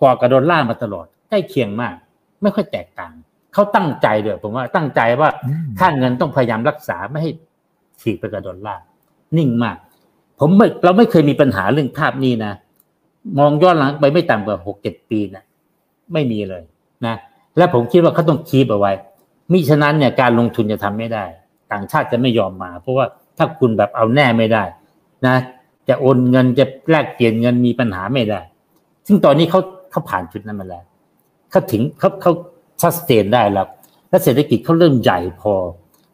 [0.00, 1.94] กว่ากระโดนล่ามาตลอดใกล้เคียงมาก
[2.42, 3.12] ไม่ค่อยแตกต่าง
[3.54, 5.28] เขาตั้งใจเด้อผมว่าตั้งใจว่า
[5.80, 7.30] ค่าเงินต้องพยายามรักษาไม่ให้
[8.00, 8.76] ฉีกไปกระโดนล่า
[9.38, 9.76] นิ่งมาก
[10.40, 12.52] ผมไม่เราไม่เคยมีปัญหาเรื่องภาพนี้นะ
[13.38, 15.44] มองย้อนหลังไปไม่ต่ำกว่าหกเจ็ดปีนะ
[16.12, 16.62] ไม่มีเลย
[17.06, 17.14] นะ
[17.56, 18.92] และผมคิดว่าเขาต้องคีบเอาไว้
[19.52, 21.24] มิฉะนั้นเนี่ยการลงทุนจะทำไม่ได้
[21.72, 23.06] ต่างชาติจะไม่ยอมมา เพราะว่า
[23.38, 24.64] ถ้าคุณแบบเอาแน่ไม่ได้
[25.26, 25.36] นะ
[25.88, 28.40] จะโอนเงินจะแลกเปลี่ยนเงินมีปัญหาไม่ได้
[29.06, 29.60] ซึ่งตอนนี้เขา
[29.90, 30.84] เขาผ่านจุดนั้นมาแล้ว
[31.50, 32.32] เขาถึงเขาเขา
[32.82, 33.66] ชัดเจนได้แล้ว
[34.08, 35.54] และเศรษฐกิจเขาเริ่มใหญ่พอ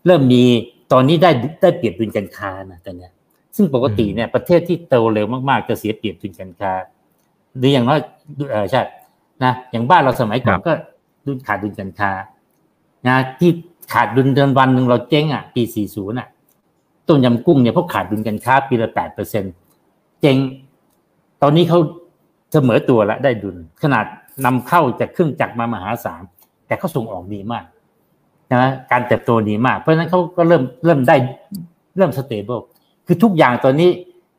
[0.07, 0.43] เริ่มมี
[0.93, 1.31] ตอนนี้ได้
[1.63, 3.09] ได้เปรียบดุลการค้านะตอนนี้
[3.57, 6.73] ซึ่งปกติเนี่ยประเทศที่โตเร็วมากๆ จะเสียเปรียบดุลการค้า
[7.57, 7.99] หรืออย่างน้อย
[8.51, 8.83] เออใช่
[9.45, 10.73] นะอย่างบ้านเราสมัยก่อนก็
[11.27, 12.13] ดุลขาดดุลการค้า
[13.09, 13.51] นะที่
[13.93, 16.29] ขาดดุลเดือนวันหนึ่งเราเจ๊งอะปีสี่ศูนย์อะ
[17.09, 19.45] ต้มยำกุ้งเนี่ยพวกขาดดุลการค้าปีละแปดเปอร์เซ็น
[20.21, 20.37] เจ๊ง
[21.43, 21.79] ตอนนี้เขา
[22.53, 24.05] เสมอตัวแล้วได้ดุล ขนาด
[24.45, 26.23] นำเข้าจากเครื่องจักรมามหาศาล
[26.67, 27.65] แต่เขาส่งออกดีมาก
[28.51, 31.17] นะการเติบโตดีมาก เพราะฉะนั้นเขาก็เริ่มเริ่มได้
[31.97, 32.59] เริ่ม stable
[33.07, 33.91] คือทุกอย่างตอนนี้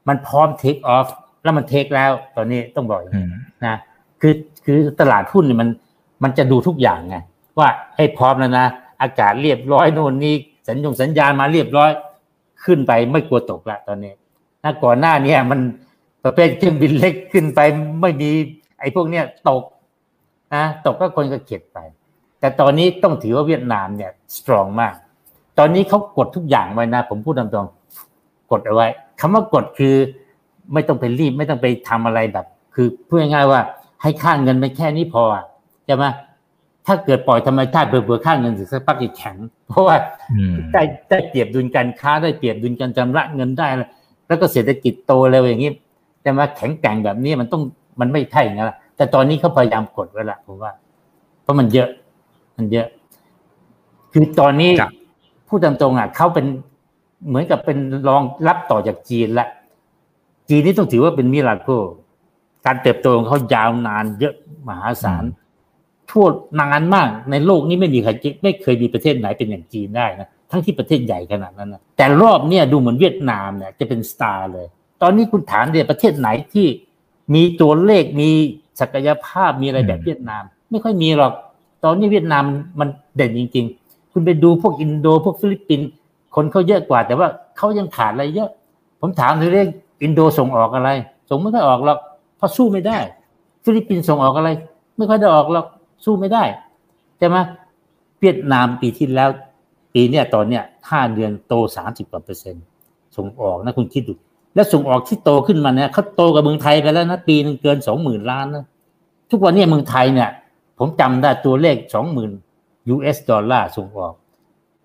[0.08, 1.08] มันพร้อม take off
[1.44, 3.28] แล้วมัน take แล้วตอนนี้ต้องบอกอย่างนี้
[3.66, 3.76] นะ
[4.22, 4.34] คือ
[4.66, 5.70] คือตลาดหุ้นเนี่ยมัน
[6.24, 7.16] มันจะดูทุกอย่างไง
[7.58, 8.68] ว่าให้พร้อมแล้วนะ
[9.02, 10.36] อากาศเรียบร้อยโน่นนี่
[10.68, 11.90] สัญญงสัญญาณมาเรียบร้อย
[12.66, 14.14] ขึ้นไปไม่กลัวตกละตอนนี้
[14.64, 15.60] ถ้าก่อนหน้านี้มัน
[16.24, 17.60] ประเภทเครื่องบินเล็กขึ้นไป
[18.02, 18.30] ไม่มี
[18.80, 19.64] ไอ้พวกเนี้ยตก
[20.56, 21.78] นะตกก็คนก็เข็ดไป
[22.40, 24.94] แต่ตอนนี้ต้องถือว่าเวียดนามเนี่ยสตรองมาก
[25.60, 28.88] ตอนนี้เขากดทุกอย่างไว้นะ ผมพูดตรงๆกดเอาไว้
[29.20, 29.96] คำว่ากดคือ
[30.74, 32.46] ไม่ต้องไปรีบไม่ต้องไปทำอะไรแบบ
[32.76, 33.62] คือพูดง่ายๆว่า
[34.02, 35.24] ให้ค่าเงินไปแค่นี้พอ
[35.86, 36.06] ใช่ไหม
[36.88, 39.38] ถ้าเกิดปล่อยธรรมชาติเบื่อๆค่าเงินสักพักจะแข็ง
[39.70, 39.96] เพราะว่า
[40.74, 43.68] ได้ได้เปรียบดุลการค้าได้เปรียบดุลการชำระเงินได้
[44.28, 45.72] แล้วก็เศรษฐกิจโตเร็วอย่างนี้
[46.22, 47.62] แต่มาแข็งแกร่งแบบนี้มันต้อง
[48.00, 50.72] มันไม่ใช่อย่างนั้นแต่ตอนนี้เขาพยายามกดไว้ละผมว่า
[51.42, 51.90] เพราะมันเยอะ
[52.58, 52.88] มันเยอะ
[54.12, 54.72] คือตอนนี้
[55.48, 56.46] พูดตรงๆอะเขาเป็น
[57.28, 57.78] เหมือนกับเป็น
[58.08, 59.48] รองรับต่อจากจีนละ
[60.50, 61.70] จีนนี่ต้องถือว่าเป็นมิราโก
[62.66, 64.34] การเติบโตของเขายาวนานเยอะ
[64.68, 65.24] มหาศาล
[66.12, 66.26] ทั่ว
[66.60, 68.12] นานมากในโลกนี้ไม่มีใคร
[68.44, 74.68] ไม่เคยมีประเทศไหนเป็นอย่างจีนได้นะทั้งที่ประเทศใหญ่ขนาดนั้นนะแต่รอบเนี้ยดูเหมือนเวียดนามเนี่ยจะเป็น star เลย
[75.02, 76.68] ตอนนี้คุณถามเดียประเทศไหนที่
[77.34, 78.30] มีตัวเลขมี
[78.80, 81.34] ศักยภาพมีอะไรแบบเวียดนาม ไม่ค่อยมีหรอก
[81.84, 82.44] ตอนนี้เวียดนาม
[82.80, 85.90] มันเด่นจริง ๆ คุณไปดูพวกอินโดพวกฟิลิปปินส์
[86.36, 87.28] คนเขาเยอะกว่า แต่ว่า
[87.58, 88.50] เขายังขาดอะไรเยอะ
[89.02, 89.70] ผมถามถึงเรื่อง
[90.04, 90.90] อินโดส่งออกอะไร
[91.30, 92.00] ส่งไม่ค่อยออกหรอก
[92.38, 92.98] เพราะสู้ไม่ได้
[93.64, 94.50] ฟิลิปปินส์ส่งออกอะไร
[94.98, 95.66] ไม่ค่อยได้ออกหรอก
[96.04, 96.44] สู้ไม่ได้
[97.18, 97.38] ใช่ไหม
[98.22, 99.30] เวียดนามปีที่แล้ว
[99.94, 102.66] ปีเนี้ยตอนเนี้ยห้าเดือนโตสามสิบกว่าเปอร์เซ็นต์
[103.16, 104.14] ส่งออกนะคุณคิดดู
[104.56, 108.66] แล้วส่งออกที่โตขึ้นมาเนี่ยเขาโตกับเมืองไทยไปแล้วนะปีนึงเกินสองหมื่นล้านนะ
[109.30, 110.30] ทุกวันนี้เมืองไทยเนี่ย
[110.80, 112.32] ผมจำได้ตัวเลขสองหมื่น
[112.94, 114.14] US ดอลลาร์ส่งออก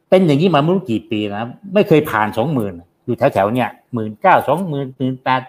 [0.09, 1.43] เป็นอย่างนี้มาไม่รู้กี่ปีนะ
[1.75, 2.73] ไม่เคยผ่านสองหมื่น
[3.05, 5.43] อยู่แถวๆเนี่ยหมื่นเก้าสองหมื่นหมื่นแปด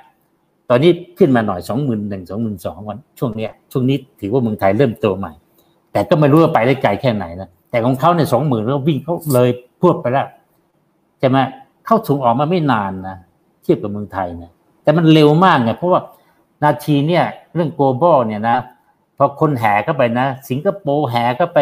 [0.70, 5.32] ตอนนี้ขึ้นมาหน่อยสองหมื่นหนึ่งสองหมื่นสองวันช่วงเนี้ยช่วงนี้ถือว่าเมืองไทยเริ่มโตใหม่
[5.92, 9.50] แต่ก็ไม่รู้ว่าไปได้ไกลแค่ไหนนะแต่ของเขาเนี่ยสองหมื่นแล้ววิ่งเขาเลย
[9.82, 10.28] พวดไปแล้ว
[11.20, 11.38] ใช่ไหม
[11.86, 13.18] เข้าส่งออกมาไม่นานนะ
[13.64, 14.52] เทียบกับเมืองไทยนะ
[14.84, 16.02] แต่มันเร็วมากไงเพราะว่า
[16.64, 17.24] นาทีเนี่ย
[17.54, 18.58] เรื่อง global เนี่ยนะ
[19.18, 21.60] พอคนแห่เข้าไปนะ สิงคโปร์แห่เข้าไป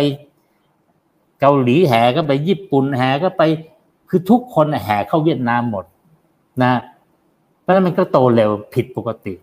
[1.40, 3.44] เกาหลีแห่เข้าไปญี่ปุ่นแห่เข้าไป
[4.10, 5.86] คือทุกคนแห่เข้าเวียดนามหมด
[6.64, 6.72] นะ
[7.62, 9.34] เพราะนั้นมันก็โตเร็วผิดปกติ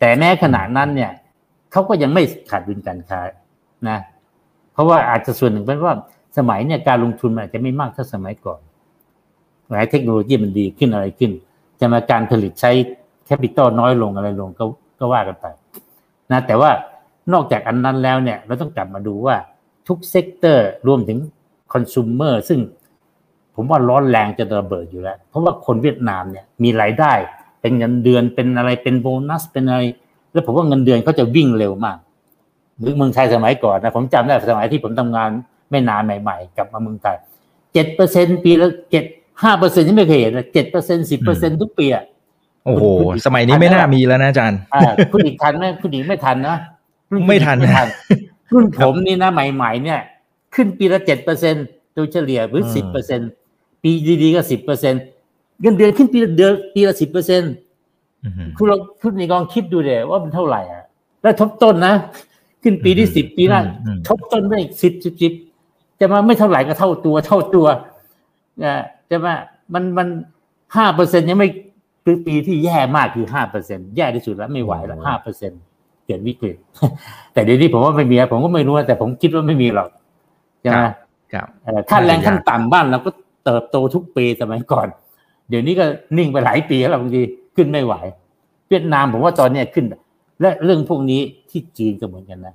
[0.00, 1.10] แต่แม้ขนาดนั้นเนี่ย
[1.72, 3.20] เขาก็ยังไม่ขาดดุลการค้า
[3.88, 3.98] นะ
[4.72, 5.94] เพราะว่าอาจจะส่วนหนึ่งเป็นว่า
[6.38, 8.60] สมัยเนี่ยการลงทุนมันอาจจะไม่มากเท่าสมัยก่อน
[9.70, 11.30] หลายเทคโนโลยีมันดีขึ้นอะไรขึ้น
[11.80, 12.70] จะมาการผลิตใช้
[13.26, 14.64] แคปิตอลน้อยลงอะไรลงก็
[14.98, 15.46] ก็ว่ากันไป
[16.32, 16.70] นะแต่ว่า
[17.32, 19.36] นอกจากอันนั้นแล้วเนี่ย เราต้องกลับมาดูว่า
[19.88, 21.18] ทุกเซกเตอร์รวมถึง
[21.72, 22.60] คอน sumer ซึ่ง
[23.54, 27.12] ผมว่าร้อนแรงจะระเบิดอยู่แล้ว เพราะว่าคนเวียดนามเนี่ยมีรายได้
[27.60, 29.80] เป็นเงินเดือนเป็นอะไรเป็นโบนัสเป็นอะไร
[30.32, 31.96] แล้วผมว่าเงินเดือนเขาจะวิ่งเร็วมาก
[32.80, 35.30] หรือเมืองไทยสมัยก่อนนะผมจำได้สมัยที่ผมทำงาน
[35.70, 37.16] ไม่นานใหม่ ๆกลับมาเมืองไทย
[37.72, 39.04] เจ็ดเปอร์เซ็นปีละเจ็ด
[39.42, 42.04] ห้าเปอร์เซ็นที่ไม่เคยเห็นเจ็ดเปอร์เซ็นสิบเปอร์เซ็นทุกปีอะ
[42.64, 42.84] โอ้โห
[43.26, 44.60] สมัยนี้ไม่น่ามีแล้วนะอาจารย์
[45.12, 46.56] คุณอีกทันไหมคุณอีกไม่ทันนะ
[47.28, 47.86] ไม่ทันไม่ทัน
[48.52, 50.00] รุ่นผมนี่นะใหม่ ๆ เนี่ย
[50.54, 51.54] ขึ้นปีละเจ็ดเปอร์เซ็น
[51.94, 53.20] โดยเฉลี่ยหรือสิบเปอร์เซ็น
[53.82, 53.90] ปี
[54.22, 54.94] ดีๆก็สิบเปอร์เซ็น
[55.60, 57.42] เงินเดือนขึ้นปีละเดือนปีละสิบเปอร์เซ็น
[58.56, 60.84] คุณลองคุณนี่ลองคิดดูเดี๋ยว่ามันเท่าไหร่อะ
[61.22, 61.94] แล้วทบต้นนะ
[62.62, 63.64] ขึ้นปีที่สิบปีนั้น
[64.08, 65.32] ทบต้นได้สิบสิบสิบ
[66.00, 67.66] จะมาไม่เท่าไหร่ก็เท่าตัว เท่าตัว
[68.64, 68.74] นะ
[69.10, 69.34] จะมา
[69.74, 70.08] มันมัน
[70.76, 71.48] ห้าเปอร์เซ็นยังไม่
[72.04, 75.52] คือปีที่แย่มากคือห้าเปอร์เซ็นแย่ที่สุดแล้วไม่ไหวแล้วห้าเปอร์เซ็น
[76.06, 76.56] เกิดวิกฤต
[77.32, 79.88] แต่เดี๋ยวนี้ผมว่าไม่มีผมก็ไม่รู้แต่ผมคิดว่าไม่มีหรอก
[80.60, 80.82] ใช่ไหม
[81.90, 83.10] ขั้นแรงขั้นต่ำบ้านเราก็
[83.44, 84.88] เติบโตทุกปีสมัยก่อน
[85.48, 85.84] เดี๋ยวนี้ก็
[86.18, 87.22] นิ่งไปหลายปีแล้วบางที
[87.56, 87.94] ขึ้นไม่ไหว
[88.68, 89.86] เวียดนามผมว่าตอนนี้ขึ้น
[90.40, 91.20] และเรื่องพวกนี้
[91.50, 92.54] ที่จีนก็เหมือนกันนะ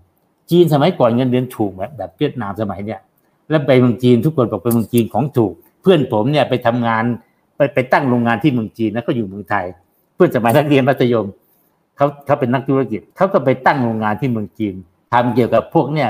[0.52, 3.00] จีนสมัยก่อนเงินเดือนถูกแบบแบบเวียดนามสมัยเนี้ย
[3.50, 7.04] แล้วไปเมืองจีนทุกคนบอกไปเมืองจีนของถูก เพื่อนผมเนี่ยไปทำงาน
[7.56, 9.66] ไปไปตั้งโรงงานที่เมืองจีนแล้วก็อยู่เมืองไทย
[10.16, 11.28] เพื่อนสมัยนักเรียนมัธยม
[11.98, 14.76] เขาเขาเป็นนักธุรกิจเขาก็ไปตั้งโรงงานที่เมืองจีน
[15.14, 16.10] ทำเกี่ยวกับพวกเนี่ย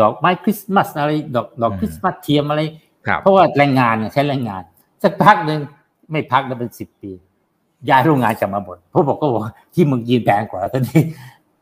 [0.00, 2.60] ดอกไม้คริสต์มาสอะไรดอกดอกอืมคริสต์มาสเทียมอะไร
[3.06, 4.62] ครับเพราะว่าแรงงานเนี่ยใช้แรงงาน
[5.02, 5.60] สักพักหนึ่ง
[6.10, 7.12] ไม่พักแล้วเป็นสิบปี
[7.90, 11.02] ย้ายโรงงานกลับมาบ่นเพราะบอกก็บอกว่าที่เมึงยีนแพงกว่าตอนนี้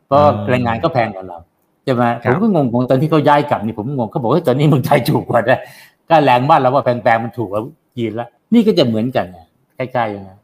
[0.06, 1.38] เพราะอืมแรงงานก็แพงกว่าเรา
[1.84, 5.60] ใช่ไหมครัผบมก็งงๆตอนที่เขาย้ายกลับนี่ผมงงเขาบอกว่าตอนนี้เมึงไทยถูกกว่านะ
[6.08, 7.62] ก็แรงบ้านเราว่าแพงๆมันถูกกว่า
[7.98, 9.46] ยีนละนี่ก็จะเหมือนกันเนี่ย
[9.76, 10.38] ใกล้ๆอย่างนั้น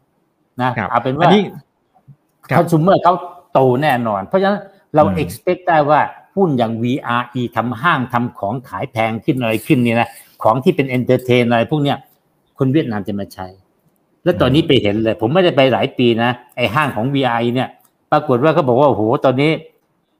[0.60, 1.42] นะครับเอาเป็นอัว่านนี้
[2.50, 3.14] ครับคอน sumer เขา
[3.52, 4.58] โตแน่นอน เพราะฉะนั้น
[4.94, 6.00] เราอืม expect ได้ว่า
[6.36, 10.08] หุ้นอย่าง VRE ทำห้างทำของขายแพงขึ้นอะไรขึ้นเนี่ยนะ
[10.42, 11.98] ของที่เป็น entertain อะไรพวกเนี้ย
[12.58, 13.46] คนเวียดนามจะมาใช้
[14.24, 17.68] แล้วตอนนี้ไปเห็นเลย ผมไม่ได้ไปหลายปีนะ ไอห้างของ VRE เนี่ย
[18.12, 19.50] ปรากฏว่าเขาบอกว่าโอ้โหตอนนี้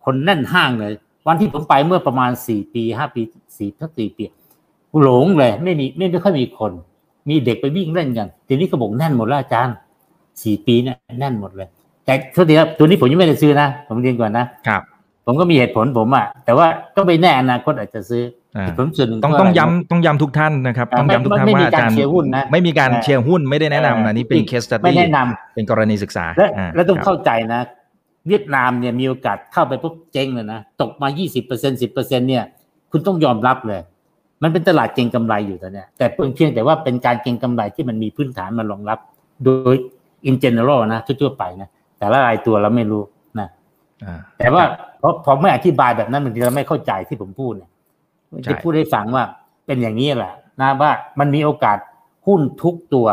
[0.04, 0.92] คนแน่นห้างเลย
[1.26, 3.22] วันที่ผมไปเมื่อประมาณสี่ปีห้าปี
[3.58, 4.24] สี่ทักสี่ปี
[5.02, 6.72] หลงเลย ไม่มีไม่ไม่ค่อยมีคน
[7.28, 9.74] มีเด็กไปวิ่งเล่นกันทีนี้ก็บอกแน่นหมดแล้วอาจารย์
[10.42, 11.68] สี่ปีเนี่ยแน่นหมดเลย
[12.04, 14.82] แต่โทษทีครับตัวนี้ผมยังไม่ได้ซื้อนะ ผมเรียนก่อนนะครับ
[15.26, 27.60] ผมก็มีเหตุผลผมอะแต่ว่าก็ไม่แน่อนาคตอาจจะซื้ออ่าเห ตุผลส่วนหนึ่งต้องก็ต้องะไรย้ำต้องย้ำทุกท่านนะครับอ่าต้องย้ำทุกท่านไม่ว่ามีอาจารย์การเชียร์หุ้นนะไม่มีการอ่าเชียร์หุ้นไม่ได้แนะนำนะนี่เป็น case ไม่ study แนะนำเป็นกรณีศึกษา และอ่าและต้องครับเข้าใจนะ
[28.28, 32.44] เวียดนามเนี่ยมีโอกาสเข้าไปปุ๊บเจ๊งเลยนะตกมา 20เปอร์เซ็นสิบเปอร์เซ็นเนี่ย
[32.90, 33.80] คุณต้องยอมรับเลย
[34.42, 38.98] มันเป็นตลาดเก็งกำไรอยู่ตอนเนี้ยแต่เพียงแต่ว่าเป็นการเก็งกำไรที่มันมีพื้นฐานมารองรับ
[39.44, 39.74] โดย
[40.28, 43.02] in general นะทั่วๆไปนะแต่ละรายตัวเราไม่รู้
[43.38, 43.48] นะ
[44.04, 44.62] อ่าแต่ว่า
[44.98, 47.69] เพราะพอไม่อธิบายแบบนั้นบางทีเราไม่เข้าใจที่ผมพูดเนี่ยใช่
[48.46, 49.24] จะพูดให้ฟังว่า
[49.66, 51.78] เป็นอย่างนี้แหละนะว่ามันมีโอกาส
[52.26, 53.06] หุ้นทุกตัว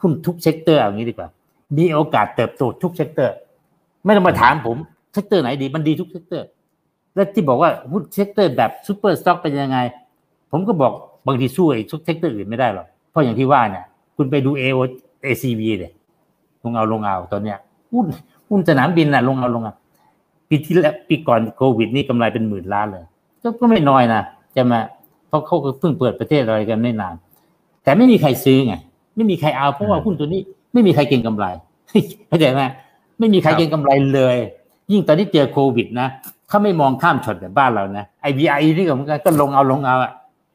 [0.00, 1.28] หุ้นทุก sector อย่างนี้ดีกว่า
[1.78, 3.34] มีโอกาสเติบโตทุก sector
[4.04, 4.76] ไม่ต้องมาถามผม
[5.12, 6.46] sector ไหนดี มันดีทุก sector
[7.14, 9.78] และที่บอกว่าหุ้น sector แบบ super stock เป็นยังไง
[10.50, 10.92] ผมก็บอก
[11.26, 13.84] บางทีสู้ไอ้ทุก sector อื่นไม่ได้หรอก เพราะอย่างที่ว่าเนี่ย
[14.16, 14.78] คุณไปดูเอโอ
[15.22, 15.90] ACV เลย
[16.62, 17.58] ลงเอาลงเอาตอนเนี้ย
[17.92, 18.06] หุ้น
[18.48, 19.74] หุ้นสนามบินน่ะลงเอาลงเอา
[20.48, 23.04] ปีที่แล้วปีก่อนโควิดนี่กำไรเป็นหมื่นล้านเลย
[23.60, 24.22] ก็ไม่น้อยนะ
[24.56, 24.80] จะมา
[25.28, 27.14] เพราะเขาก็เพิ่งเปิดประเทศอะไรกันไม่นาน
[27.84, 28.74] แต่ไม่มีใครซื้อไง
[29.16, 30.40] ไม่มีใครเอาเพราะว่าหุ้นตัวนี้
[30.72, 31.46] ไม่มีใครเก็งกำไร
[32.28, 32.62] เข้าใจไหม
[33.18, 34.36] ไม่มีใครเก็งกำไรเลย
[34.92, 36.08] ยิ่งตอนนี้เจอโควิดนะ
[36.48, 40.12] เขาไม่มองข้ามช็อตแบบบ้านเรานะไอบีไอนี่ก็เหมือนกันก็ลงเอาลงเอาอะ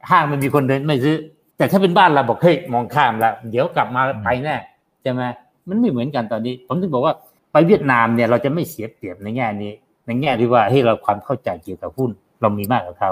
[0.09, 1.15] ห้างมันมีคนเดินไม่ซื้อ
[1.57, 4.55] แต่ถ้าเป็นบ้านเราบอกเฮ้ยมองข้ามแล้วเดี๋ยวกลับมาไปแน่
[5.01, 5.21] ใช่ไหม
[5.67, 7.13] มันไม่เหมือนกันตอนนี้ ผมถึงบอกว่า
[7.51, 9.71] ไปเวียดนามเนี่ยเราจะไม่เสียเปรียบในแง่นี้
[10.05, 13.11] ในแง่ที่ว่าให้เราความเข้าใจเกี่ยวกับหุ้น เรามีมากกว่าเขา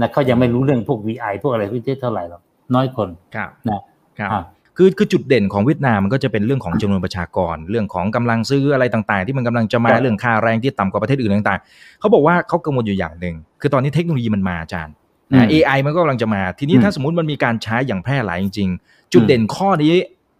[0.00, 2.42] นะเขายังไม่รู้เรื่องพวก VI พวกอะไรพวกนี้เท่าไหร่หรอก
[2.74, 3.80] น้อยคนครับนะ
[4.18, 4.42] ครับอ่า
[4.76, 14.94] คือคือจุดเด่นของเวียดนามมันก็จะเป็นเรื่องของจำนวนประชากร เรื่องของกำลังซื้ออะไรต่างๆ ที่มันกำลังจะมาครับเรื่องค่าแรงที่ต่ำกว่าประเทศอื่นต่างๆ เขาบอกว่าเขากังวลอยู่อย่างหนึ่งคือตอนนี้เทคโนโลยีมันมาอาจารย์
[15.32, 19.92] อืมนะ AI มันก็กำลังจะมาทีนี้อืมถ้าสมมติมันมีการใช้อย่างแพร่หลายจริง ๆ จุดเด่นข้อนี้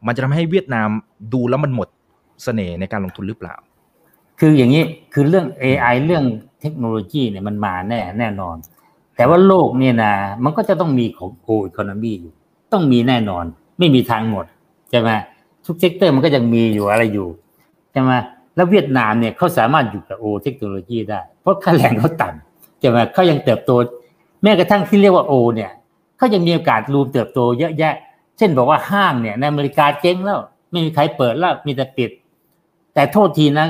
[0.06, 0.88] มันจะทำให้เวียดนาม
[1.32, 1.88] ดูแล้วมันหมด
[2.42, 3.54] เสน่ห์ในการลงทุนหรือเปล่า
[4.40, 4.82] คืออย่างนี้
[5.12, 6.24] คือเรื่อง AI เรื่อง
[6.60, 8.56] เทคโนโลยีเนี่ยมันมาแน่แน่นอน
[9.16, 10.12] แต่ว่าโลกเนี่ยนะ
[10.44, 12.32] มันก็จะต้องมีของ old economy อยู่
[12.72, 13.44] ต้องมีแน่นอน
[13.78, 14.44] ไม่มีทางหมด
[14.90, 15.10] ใช่ไหม
[15.66, 17.28] ทุก sector มันก็ยังมีอยู่อะไรอยู่
[17.92, 18.12] ใช่ไหม
[18.56, 23.70] แล้วเวียดนามเนี่ยเขาสามารถอยู่กับ old technology ได้ เพราะค่าแรงเขาต่ำใช่ไหมเขายังเติบโต
[24.42, 25.70] แม้กระทั่งที่เรียกว่าโอเนี่ย
[26.16, 27.94] เขายังมีโอกาส room เติบโตเยอะแยะ
[28.38, 30.40] เช่นบอกว่าห้างเนี่ยในอเมริกาเจ๊งแล้ว
[30.70, 32.10] ไม่มีใครเปิดแล้วมีแต่ปิด
[32.94, 33.66] แต่โทษทีนะ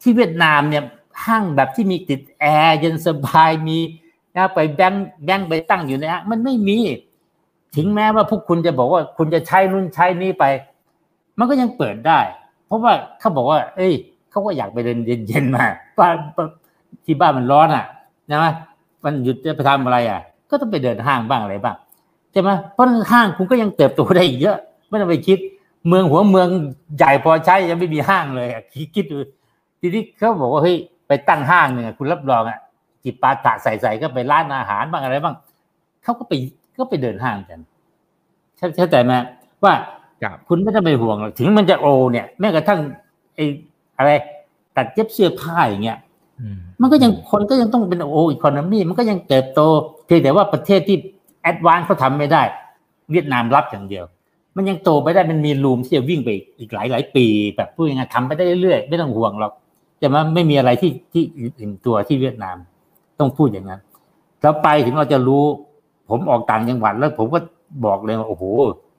[0.00, 0.82] ที่เวียดนามเนี่ย
[1.24, 3.78] ห้างแบบที่มีติดแอร์เย็นสบายมี
[4.36, 6.78] นะไปแบงค์แบงค์ไปตั้งอยู่นห้างมันไม่มี
[7.76, 10.44] ถึงแม้ว่าพวกคุณจะบอกว่าคุณจะใช้นู่นใช้นี่ไป
[11.38, 12.20] มันก็ยังเปิดได้
[12.66, 13.92] เพราะว่าเขาบอกว่า เอ้ย
[14.30, 15.64] เขาก็อยากไปเดินเย็นๆมา
[15.98, 16.14] บ้าน
[17.04, 17.84] ที่บ้านมันร้อนอะ
[18.30, 18.52] นะ
[19.04, 20.20] มันหยุดจะไปทำอะไรอะ
[20.50, 21.76] ก็ต้องไปเดินห้างบ้างอะไรบ้าง
[22.32, 24.58] ใช่ไหมเพราะห้างคุณก็ยังเติบโตได้อีกเยอะ
[24.88, 25.38] ไม่ต้องไปคิด
[25.88, 26.48] เมืองหัวเมือง
[26.96, 29.16] ใหญ่พอใช้ยังไม่มีห้างเลยอะคิดคิดดู
[29.80, 30.76] ทีนี้เขาบอกว่าเฮ้ย
[31.08, 32.58] ไปตั้งห้างเนี่ยคุณรับรองอะ
[33.04, 35.34] จิบปาถะใส่ใส่ก็ไปร้านอาหารบ้างอะไรบ้าง
[36.02, 36.32] เขาก็ไป
[36.78, 37.60] ก็ไปเดินห้างกัน
[38.76, 39.12] เข้าใจไหม
[39.64, 39.74] ว่า
[40.22, 42.80] ครับคุณไม่ต้องไปห่วงหรอกถึงมันจะโอเนี่ยแม้กระทั่ง
[43.34, 43.44] ไอ้
[43.98, 44.10] อะไร
[44.76, 45.98] ตัดเย็บเสื้อผ้าอย่างเงี้ย
[46.40, 49.60] อืมมันก็ยังคนก็ยังต้องเป็น old economy มันก็ยังเติบโต
[50.06, 50.96] เพียงแต่ว่าประเทศที่
[51.42, 52.42] advance เขาทำไม่ได้
[53.10, 54.04] เวียดนามรับอย่างเดียว
[54.56, 57.26] มันยังโตไปได้มันมี room ที่จะวิ่งไปอีกหลายหลายปี
[57.56, 59.52] แบบพูดยังไงทำไปได้เรื่อยๆไม่ต้องห่วงหรอก
[59.98, 62.56] แต่มันไม่มีอะไรที่ที่อื่นตัวที่เวียดนาม
[63.18, 63.80] ต้องพูดอย่างนั้น
[64.40, 65.44] เราไปถึงเราจะรู้
[66.10, 67.38] ผมออกต่างจังหวัดแล้ว ผมก็
[67.86, 68.44] บอกเลยว่าโอ้โห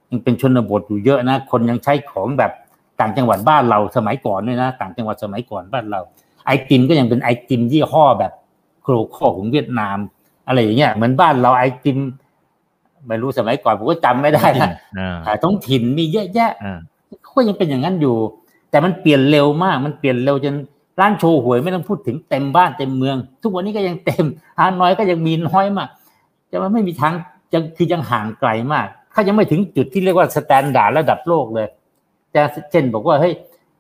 [0.10, 2.52] ยังเป็นชนบทอยู่เยอะนะ คนยังใช้ของแบบ
[3.00, 6.02] ต่างจังหวัดบ้านเราสมัยก่อนด้วยนะ ต่างจังหวัดสมัยก่อนบ้านเรา
[6.46, 8.32] ไอติมก็ยังเป็นไอติมยี่ห้อแบบ
[8.84, 9.98] โครโคของเวียดนาม
[10.48, 11.98] อะไรอย่างเงี้ยเหมือนบ้านเราไอติม
[13.08, 16.80] ไม่รู้สมัยก่อนผมก็จำไม่ได้นะอ่าอ่าท้องถิ่นมีเยอะแยะอ่า
[17.24, 18.16] เขาก็ยังเป็นอย่างนั้นอยู่
[18.70, 20.56] แต่มันเปลี่ยนเร็วมาก มันเปลี่ยนเร็วจน
[21.00, 24.26] ร้านโชห่วยไม่ต้องพูดถึงเต็มบ้านเต็มเมือง ทุกวันนี้ก็ยังเต็ม
[24.60, 25.90] ฮานอยก็ยังมีน้อยมาก
[26.50, 27.14] แต่ว่าไม่มีทาง
[27.54, 31.68] ยังคือยังห่างไกลมากเขายังไม่ถึงจุดที่เรียกว่า standard ระดับโลกเลย
[32.32, 32.42] แต่
[32.72, 33.34] เช่นบอกว่าเฮ้ย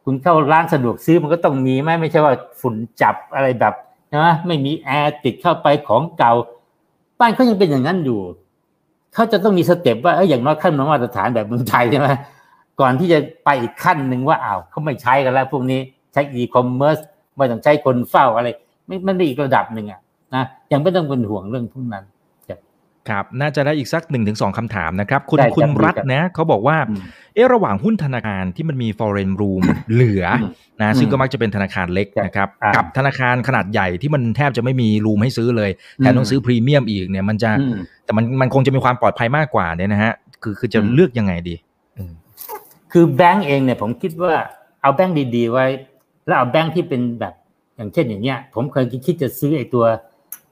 [0.04, 3.74] คุณเข้าร้านสะดวกซื้อมันก็ต้องมีไหมไม่ใช่ว่าฝุ่นจับอะไรแบบ
[4.12, 6.34] นะไม่มีแอร์ติดเข้าไปของเก่า
[7.20, 8.20] บ้านเขายังเป็นอย่างนั้นอยู่
[9.14, 12.10] เขาจะต้องมีสเต็ปว่าเอออย่างน้อยขั้นมาตรฐานแบบเมืองไทยใช่ไหม
[12.80, 15.82] ก่อนที่จะไปอีกขั้นหนึ่งว่าอ้าวเขาไม่ใช้กันแล้วพวกนี้
[16.16, 16.98] ใช้อีคอมเมิร์ซ
[17.36, 18.48] ไม่ต้องใช้คนเฝ้าอะไร
[18.88, 20.00] ไม่มันได้อีกระดับหนึ่งอะ
[20.36, 22.06] นะยังไม่ต้องเป็นห่วงเรื่องพวกนั้น
[23.12, 26.78] ครับ น่าจะได้อีกสักหนึ่งถึงสองคำถามนะครับ คุณคุณรัฐนะเขาบอกว่า
[27.34, 29.64] เออระหว่างหุ้นธนาคารที่มันมี foreign room
[29.94, 30.26] เหลือ
[30.82, 37.52] นะซึ่งก็มักจะเป็นธนาคารเล็กนะครับ กับธนาคารขนาดใหญ่ที่มันแทบจะไม่มีรูมให้ซื้อเลยแถมต้องซื้อพรีเมียมอีกเนี่ยมันจะ
[38.06, 40.14] แต่มันมันคงจะมีความปลอดภัยมากกว่าเนี่ยนะฮะ
[40.44, 41.56] คือคือจะเลือกยังไงดี
[42.92, 44.34] คือแบงก์เองเนี่ยผมคิดว่า
[44.82, 45.66] เอาแบงก์ดีๆไว้
[46.26, 47.34] แล้วเอาแบงก์ที่เป็นแบบ
[47.76, 49.86] อย่างเช่นอย่างเงี้ย ผมเคยคิดจะซื้อไอ้ตัว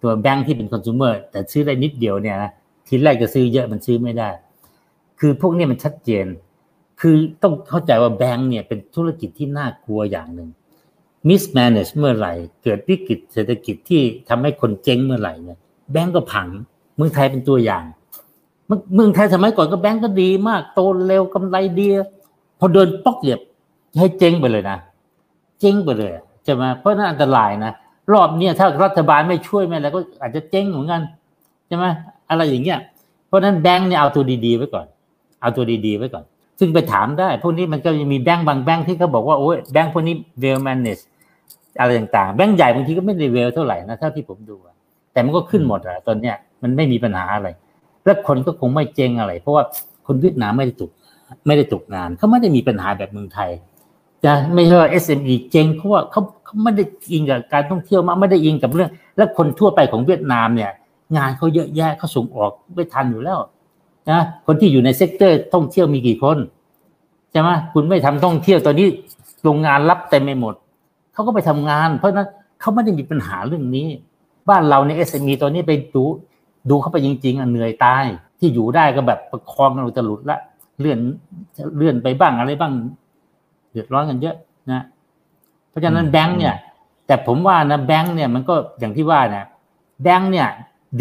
[0.02, 2.52] ตัวแบงค์ที่เป็นคอน sumer แต่ซื้อได้นิดเดียวเนี่ยนะ
[2.88, 4.30] ทีแรกจะซื้อเยอะมันซื้อไม่ได้
[5.20, 6.26] คือพวกนี้มันชัดเจน
[7.02, 10.50] คือต้องเข้าใจว่าแบงค์เนี่ยเป็นธุรกิจที่น่ากลัวอย่างหนึ่ง
[11.28, 15.58] mismanage เมื่อไหร่ เกิดวิกฤตเศรษฐกิจที่ทำให้คนเจ๊งเมื่อไหร่เนี่ย
[15.92, 16.48] แบงก์ก็ผัง
[16.96, 17.84] เมืองไทยเป็นตัวอย่าง
[18.96, 21.88] เมืองไทยสมัยก่อนก็แบงก์ก็ดีมาก โตเร็วกำไรดี
[22.60, 23.40] พอเดินป๊อกเหยียบ
[24.00, 24.78] ให้เจ๊งไปเลยนะ
[25.64, 26.12] เจ๊งไปเลย
[26.46, 27.72] ใช่ไหมเพราะนั้นอันตรายนะ
[28.14, 31.02] รอบเนี้ยถ้ารัฐบาลไม่ช่วยไม่อะไรก็อาจจะเจ๊งเหมือนกัน
[31.68, 31.86] ใช่ไหม
[32.30, 32.80] อะไรอย่างเงี้ย
[33.28, 34.86] เพราะนั้นแบงค์เนี่ยเอาตัวดีๆไว้ก่อน
[35.42, 36.24] เอาตัวดีๆไว้ก่อน
[36.60, 41.00] ซึ่งไปถามได้ พวกนี้มันก็จะมีแบงค์บางแบงค์ที่เขาบอกว่าโอ้ยแบงค์พวกนี้เวลแมนเนส
[41.80, 44.56] อะไรต่างๆ แบงค์ใหญ่บางทีก็ไม่ได้เวลเท่าไหร่นะเท่าที่ผมดู
[45.14, 47.50] แต่มันก็ขึ้นหมดอะตอนเนี้ยมันไม่มีปัญหาอะไร
[48.04, 49.64] แล้วคนก็คงไม่เจ๊งอะไร เพราะว่า
[50.08, 50.92] คนเวียดนามไม่ได้ตก
[51.48, 53.50] ไม่ได้ตกงานเขาไม่ได้มีปัญหาแบบเมืองไทย
[54.26, 60.72] จะไม่ใช่ว่า SME เจ๊งเพราะว่าเขาเขาไม่ได้อิงกับการท่องเที่ยวมากไม่ได้อิงกับเรื่อง แล้วคนทั่วไปของเวียดนามเนี่ย
[61.18, 63.40] งานเขาเยอะแยะเขาส่งออกไม่ทันอยู่แล้ว
[64.10, 66.38] นะคนที่อยู่ใน sector ท่องเที่ยวมีกี่คน
[67.32, 68.88] ใช่ไหมคุณไม่ทำท่องเที่ยวตอนนี้
[69.44, 70.54] โรงงานรับเต็มไปหมด
[71.14, 72.28] เขาก็ไปทำงาน เพราะนั้น
[72.62, 73.88] เขาไม่ได้มีปัญหาเรื่องนี้
[74.50, 76.04] บ้านเราใน SME ตอนนี้ไปดู
[76.70, 78.04] ดูเข้าไปจริงๆอะเหนื่อยตาย
[78.40, 80.40] ที่อยู่ได้ก็แบบประคองกันจะหลุดละ
[80.80, 81.00] เลื่อน
[81.78, 82.74] เลื่อนไปบ้างอะไรบ้าง
[83.74, 84.36] เดือดร้อนกันเยอะ
[84.72, 84.82] นะ
[85.70, 86.56] เพราะฉะนั้นแบงค์เนี่ย
[87.08, 89.46] แต่ผมว่านะแบงค์เนี่ยมันก็อย่างที่ว่านะ
[90.04, 90.48] แบงค์เนี่ย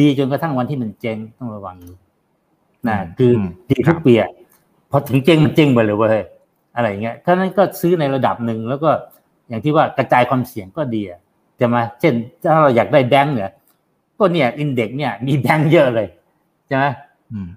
[0.00, 1.76] ดีจนกระทั่งวันที่มันเจ๊งต้องระวัง
[2.88, 3.32] นะคือ
[3.70, 4.14] ดีทุกปี
[4.90, 6.22] พอถึงเจ๊งมันเจ๊งไปเลยเว้ย
[6.76, 8.90] อะไรเงี้ยถ้านั้นก็ซื้อในระดับหนึ่งแล้วก็
[9.48, 11.02] อย่างที่ว่ากระจายความเสี่ยงก็ดี
[11.60, 13.50] จะมา เช่น ถ้าเราอยากได้แบงค์เนี่ย
[14.18, 16.08] ก็เนี่ยอินเด็กเนี่ย มีแบงค์เยอะเลย
[16.66, 16.84] ใช่ไหม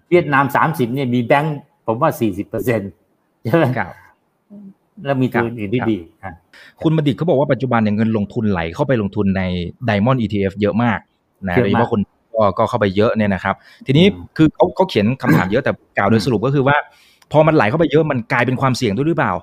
[0.09, 2.91] เวียดนามสามสิบเนี่ยมีแบงค์ผมว่าสี่สิบเปอร์เซ็นต์
[3.43, 3.65] ใช่ไหม
[5.03, 5.97] แล้วมีตัวอื่นที่ดี
[6.83, 9.41] คุณบดิตเขาบอกว่าปัจจุบันเนี่ยเงินลงทุนไหลเข้าไปลงทุนใน
[9.89, 10.99] Diamond ETF เยอะมาก
[11.47, 12.01] นะโดยเฉพาะคน
[12.35, 14.05] ก็ก็เข้าไปเยอะเนี่ยนะครับ ทีนี้
[14.37, 16.75] คือเขาเขาเขียนคำถามเยอะแต่กล่าวโดยสรุปก็คือว่า
[17.31, 19.33] พอมันไหลเข้าไปเยอะมันกลายเป็นความเสี่ยงด้วยหรือเปล่า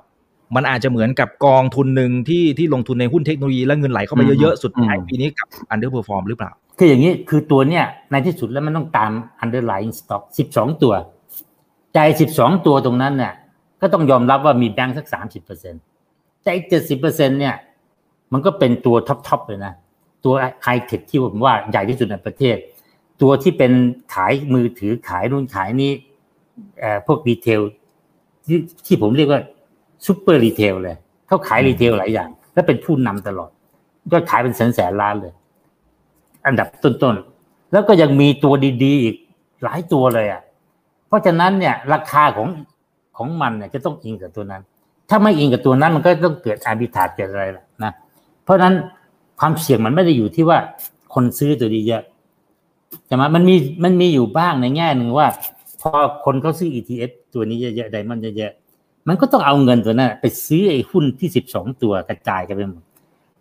[0.56, 9.12] มันอาจจะเหมือนกับกองทุนหนึ่งที่ที่ลงทุนในหุ้นเทคโนโลยีแล้วเงินไหลเข้าไปเยอะๆสุดท้ายปีนี้กับ underperform หรือเปล่าคืออย่างนี้คือตัวเนี้ยในที่สุดแล้วมันต้องตาม
[9.44, 10.94] underlying stock สิบสองตัว
[11.94, 13.32] ใจสิบสองตัวตรงนั้นเนี่ย
[13.82, 15.78] ก็ต้องยอมรับว่ามีแบงค์สักสามสิบเปอร์เซ็นต
[16.42, 17.54] แต่อีกเจ็ดสิบเปอร์เซ็นเนี่ย
[18.32, 19.74] มันก็เป็นตัว top ๆเลยนะ
[20.24, 22.56] ตัวไฮเทคที่ผมว่าใหญ่ที่สุดในประเทศ
[23.22, 23.72] ตัวที่เป็น
[24.14, 25.92] ขายมือถือขายนู่นขายนี่
[27.06, 27.60] พวก retail
[28.46, 29.40] ที่ที่ผมเรียกว่า
[30.06, 33.50] super retail เลยเขาขายรีเทลหลายอย่าง และเป็นผู้นำตลอด
[34.12, 35.32] ก็ขายเป็นแสนแสนล้านเลย
[36.46, 38.54] อันดับต้นๆ แล้วก็ยังมีตัว
[38.84, 39.16] ดีๆอีก
[39.64, 40.42] หลายตัวเลยอะ
[41.08, 42.48] เพราะฉะนั้นเนี่ย ราคาของ
[43.16, 44.62] ของมันเนี่ยจะต้องอิงกับตัวนั้น
[45.10, 47.92] ถ้าไม่อิงกับตัวนั้นมันก็ต้องเกิดอาบิทาเกิดอะไรล่ะนะ
[48.44, 48.74] เพราะฉะนั้น
[49.40, 50.58] ความเสี่ยงมันไม่ได้อยู่ที่ว่า
[51.14, 52.02] คนซื้อตัวดีเยอะ
[53.06, 53.54] ใช่ไหมมันมี
[53.84, 55.28] มันมีอยู่บ้างในแง่หนึ่งว่า
[55.80, 55.90] พอ
[56.24, 62.82] คนเขาซื้อ ETF ตัวนี้เยอะๆไดมันเยอะๆมันก็ต้องเอาเงินตัวนั้นไปซื้อไอ้หุ้นที่สิบสองตัวกระจายกันไปหมด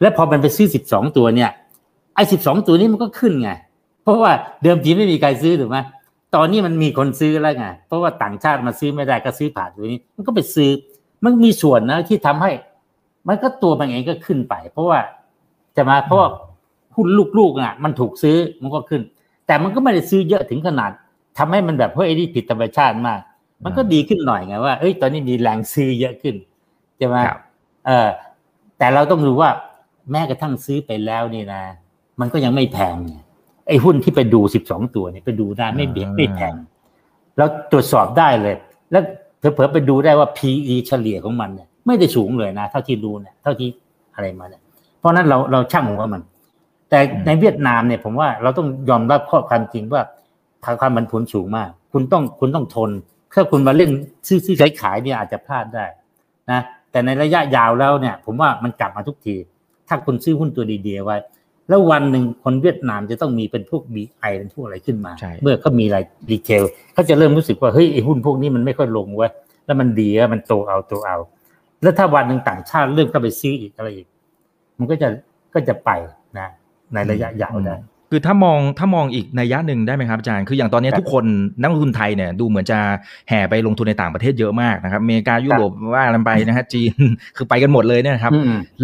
[0.01, 1.49] แล้วพอมันไปซื้อสิบสองตัวเนี่ย
[2.15, 3.49] ไอ้สิบสองตัวนี้มันก็ขึ้นไง
[4.03, 4.31] เพราะว่า
[4.63, 5.77] เดิมทีไม่มีใครซื้อถูกไหม
[6.35, 10.71] ตอนนี้มันมีคนซื้อแล้วไงเพราะว่าต่างชาติมาซื้อไม่ได้ก็ซื้อผ่านตัวนี้ มันก็ไปซื้อ
[11.23, 12.51] มันมีส่วนนะที่ทำให้
[13.27, 14.99] มันก็ตัวมันเองก็ขึ้นไป เพราะว่า
[15.77, 16.25] จะมาเพราะ
[16.95, 17.07] หุ้น
[17.39, 19.01] ลูกๆอะ มันถูกซื้อมันก็ขึ้น
[19.47, 20.91] แต่มันก็ไม่ได้ซื้อเยอะถึงขนาด
[21.37, 23.19] ทำให้มันแบบเฮ้ยนี่ผิดธรรมชาติมาก
[23.63, 26.35] มันก็ดีขึ้นหน่อยไงว่าเอ้ยตอนนี้มีแรงซื้อเยอะขึ้น
[26.97, 27.17] ใช่ไหม
[27.85, 28.09] เออ
[28.77, 29.49] แต่เราต้องรู้ว่า
[30.11, 31.63] แม้กระทั่งซื้อไปแล้วนี่นะ
[32.19, 33.15] มันก็ยังไม่แพงไง
[33.71, 36.53] ไอ้หุ้นที่ไปดูสิบสองตัวเนี่ยไปดูได้ไม่เบียดไม่แพง
[37.37, 38.55] แล้วตรวจสอบได้เลย
[38.91, 39.03] แล้ว
[39.39, 43.69] เผลอๆไปดูได้ว่า PE เฉลี่ยของมันเนี่ยไม่ได้สูงเลยนะ เท่าที่ดูเนี่ยเท่าที่
[44.15, 44.61] อะไรมาเนี่ย
[44.99, 46.21] เพราะนั้นเราเราช่างหัวมัน
[46.89, 50.01] แต่ในเวียดนามเนี่ยผมว่าเราต้องยอมรับข้อความจริงว่า
[50.81, 52.89] ความมันผลสูงมาก คุณต้องคุณต้องทน
[53.33, 53.89] ถ้าคุณมาเล่น
[54.27, 55.85] ซื้อซื้อขายขายเนี่ยอาจจะพลาดได้
[56.51, 56.61] นะ
[56.91, 59.35] แต่ในระยะยาวแล้วเนี่ย ผมว่ามันกลับมาทุกที
[59.87, 61.17] ถ้าคุณซื้อหุ้นตัวดีๆไว้
[61.71, 65.97] แล้ววันหนึ่งคนเวียดนามจะต้องมีเป็นพวกบีไอเป็นพวกอะไรขึ้นมา เมื่อเขามีอะไร
[66.31, 66.63] ดีเทล
[66.93, 69.31] เขาจะเริ่มรู้สึกว่าเฮ้ยไอหุ้นพวกนี้มันไม่ค่อยลงเว้ย
[69.65, 71.17] แล้วมันดีแล้วมันโตเอาโตเอา
[71.83, 74.07] แล้วถ้าวันหนึ่งต่างชาติเริ่มเข้าไปซื้ออีกอะไรอีก
[74.79, 75.07] มันก็จะ
[75.53, 75.89] ก็จะไป
[76.39, 76.49] นะ
[76.93, 77.75] ในระยะยาวได้
[78.13, 81.25] คือถ้ามองถ้ามองอีกในยะหนึ่งได้ไหมครับอาจารย์คืออย่างตอนนี้ทุกคน
[81.61, 82.79] นักลงทุนไทยเนี่ยดูเหมือนจะ
[83.29, 86.93] แห่ไปลงทุนในต่างประเทศเยอะมากนะครับอเมริกายุโรปว่ากันไปนะฮะจีน
[87.35, 88.33] คือไปกันหมดเลยเนี่ยครับ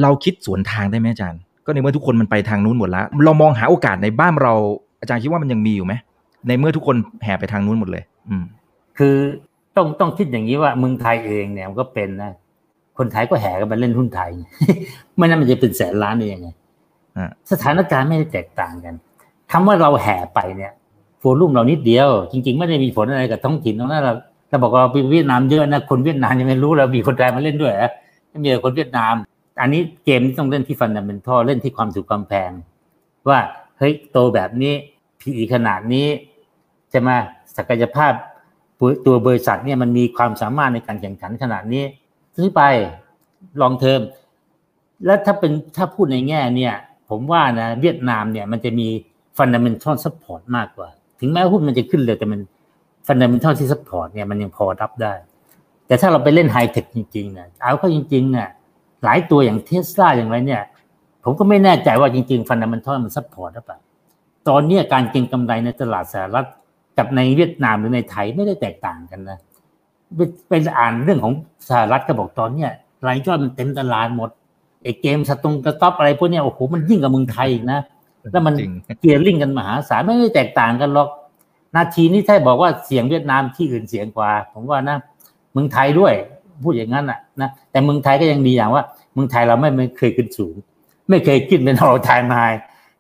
[0.02, 4.54] เราคิดสวนทางได้ไหมอาจารย์ ก็ในเมื่อทุกคนมันไปทางนู้นหมดแล้ว เรามองหาโอกาสในบ้านเรา
[5.00, 5.94] อาจารย์คิดว่ามันยังมีอยู่ไหม
[6.48, 8.44] ในเมื่อทุกคนแห่ไปทางนู้นหมดเลย อืม
[8.98, 9.16] คือ
[9.76, 12.32] ต้องต้องคิดอย่างนี้ว่าเมืองไทยเองเนี่ยมันก็เป็นนะ
[12.98, 14.32] คนไทยก็แห่กันมาเล่นหุ้นไทย
[15.16, 16.48] ไม่นั้นมันจะเป็นแสนล้านได้ยังไง
[17.52, 18.94] สถานการณ์ไม่ได้แตกต่างกัน
[19.52, 20.72] คำว่าเราแห่ไปเนี่ย
[21.20, 24.14] โฟลุ่มเรานิดเดียว จริง ๆ ไม่ได้มีผลอะไรกับท้องถิ่นตรงนั้นเรา
[24.50, 27.92] เราบอกว่าเวียดนามเยอะนะคนเวียดนามยังไม่รู้เรามีคนไทยมาเล่นด้วยอะ
[28.30, 29.14] ไม่มีคนเวียดนาม
[29.62, 32.52] อันนี้เกมที่ต้องเล่นที่ฟันดัมเบลท่อเล่นที่ความถูกความแพง
[33.30, 33.40] ว่า
[33.78, 34.74] เฮ้ยโตแบบนี้
[35.20, 36.08] PE ขนาดนี้
[36.94, 37.16] จะมา
[37.58, 38.14] ศักยภาพ
[39.06, 41.84] ตัวบริษัทเนี่ยมันมีความสามารถในการแข่งขันขนาดนี้
[42.36, 42.62] ซื้อไป
[43.62, 44.02] long term
[45.06, 46.74] แล้วถ้าเป็นถ้าพูดในแง่เนี่ย
[47.10, 48.88] ผมว่านะเวียดนามเนี่ยมันจะมี
[49.38, 50.90] fundamental support มากกว่า
[51.20, 52.40] ถึงแม้หุ้นมันจะขึ้นเลยแต่มัน
[53.08, 55.14] fundamental ที่ support เนี่ยมันยังพอรับได้
[55.88, 58.50] แต่ถ้าเราไปเล่นไฮเทคจริงๆนี่ยเอาเข้าจริงๆเนี่ย
[59.04, 60.62] หลายตัวอย่างเทสลาอย่างไรเนี่ย
[61.24, 63.78] ผมก็ไม่แน่ใจว่าจริง ๆ fundamental มัน support หรือเปล่า
[64.48, 66.48] ตอนนี้การเก็งกำไรในตลาดสหรัฐ
[66.98, 69.40] กับในเวียดนามหรือในไทยไม่ได้แตกต่างกันนะ
[70.50, 71.34] ไปอ่านเรื่องของ
[71.70, 72.72] สหรัฐก็บอกตอนเนี้ย
[73.08, 74.30] รายย่อยมันเต็มตลาดหมด
[74.84, 77.80] ไอ้เกมสตุงกระต๊อบอะไรพวกนี้โอ้โหมันยิ่งกับเมืองไทยอีกนะ
[78.32, 78.54] แล้วมัน
[79.00, 81.10] เกียร์ลิงกันมหาศาลไม่ได้แตกต่างกันหรอก
[81.76, 84.98] นาทีนี้ถ้าบอกว่าเสียงเวียดนามที่อื่นเสียงกว่า ผมว่านะ
[85.54, 86.14] เมืองไทยด้วย
[86.64, 88.84] พูดอย่างนั้นอะนะแต่เมืองไทยก็ยังดีอย่างว่า
[89.14, 90.56] เมืองไทยเราไม่ไม่เคยขึ้นสูง
[91.10, 92.40] ไม่เคยขึ้นเป็น all-time high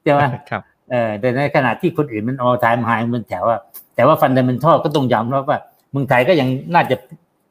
[0.03, 3.57] ใช่ไหมครับเออแต่ในขณะที่คนอื่นมัน all-time high มันแถวว่า
[3.95, 5.59] แต่ว่า fundamental ก็ต้องย้ำว่า
[5.91, 6.95] เมืองไทยก็ยังน่าจะ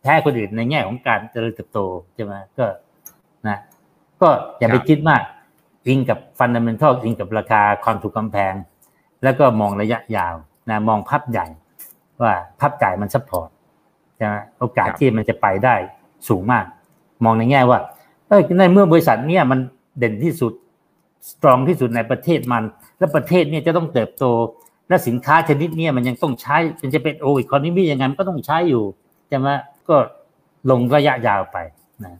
[0.02, 1.78] แพ้คนอื่นในแง่ของการเจริญเติบโต
[2.14, 2.66] ใช่ไหมก็
[3.48, 3.58] นะ
[4.22, 4.28] ก็
[4.58, 5.22] อย่าไปคิดมาก
[5.86, 8.54] อิงกับ fundamental อิงกับราคาความถูกกับแพง
[9.24, 10.34] แล้วก็มองระยะยาว
[10.70, 11.46] นะมองภาพใหญ่
[12.22, 13.48] ว่าภาพใหญ่มัน support
[14.20, 14.28] จะ
[14.58, 15.74] โอกาสที่มันจะไปได้
[16.28, 16.64] สูงมาก
[17.24, 17.78] มองในแง่ว่า
[18.28, 19.58] เออในเมื่อบริษัทเนี้ยมัน
[19.98, 20.52] เด่นที่สุด
[21.30, 22.62] สตรองที่สุดในประเทศมัน
[22.98, 24.24] และประเทศเนี่ยจะต้องเติบโต
[24.88, 28.84] และสินค้าชนิดนี้มันยังต้องใช้มันจะเป็นโออีคอนมียังไงมันก็ต้องใช้อยู่
[29.28, 29.48] ใช่ไหม
[29.88, 29.96] ก็
[30.70, 31.56] ลงระยะยาวไป
[32.04, 32.14] นะ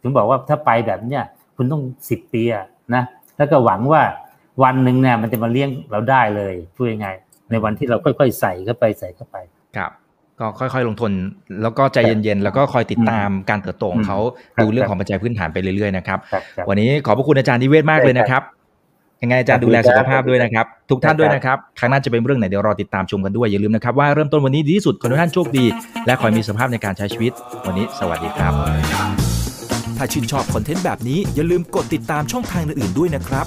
[0.00, 1.22] ถึงบอกว่าถ้าไปแบบเนี้ย
[1.56, 3.02] คุณต้องสิบปีะนะ
[3.36, 4.02] แล้วก็หวังว่า
[4.62, 7.08] วันหนึ่งเนี่ยมันจะมาเลี้ยงเราได้เลยพูดยังไง
[7.50, 9.36] ในวันที่เราค่อยๆใส่เข้าไปใส่เข้าไป
[9.76, 9.92] ครับ
[10.40, 11.12] ก็ค่อยๆ ลงทุน
[11.62, 14.18] แล้วก็ใจเย็นๆ แล้วก็คอยติดตามการเติบโตของเขา
[14.62, 16.18] ดูเรื่องของปัจจัยพื้นฐานไปเรื่อยๆนะครับ
[16.68, 18.42] วันนี้ขอบพระคุณอาจารย์นิเวศมากเลยนะครับ
[19.22, 25.64] ยังไงอาจารย์ดูแลสุขภาพด้วยนะครับ ทุกท่านด้วยนะครับครั้งหน้าจะเป็นเรื่องไหนเดี๋ยวรอติดตามชมกันด้วยอย่าลืมนะครับว่าเริ่มต้นวันนี้ดีที่สุดขอให้ท่านโชคดี
[26.06, 27.32] และขอมีสภาพในการใช้ชีวิต
[27.66, 28.52] วันนี้สวัสดีครับ
[29.96, 33.46] ถ้าชื่นชอบคอนเทนต์แบบนี้อย่าลืมกดติดตามช่องทางอื่นๆด้วยนะครับ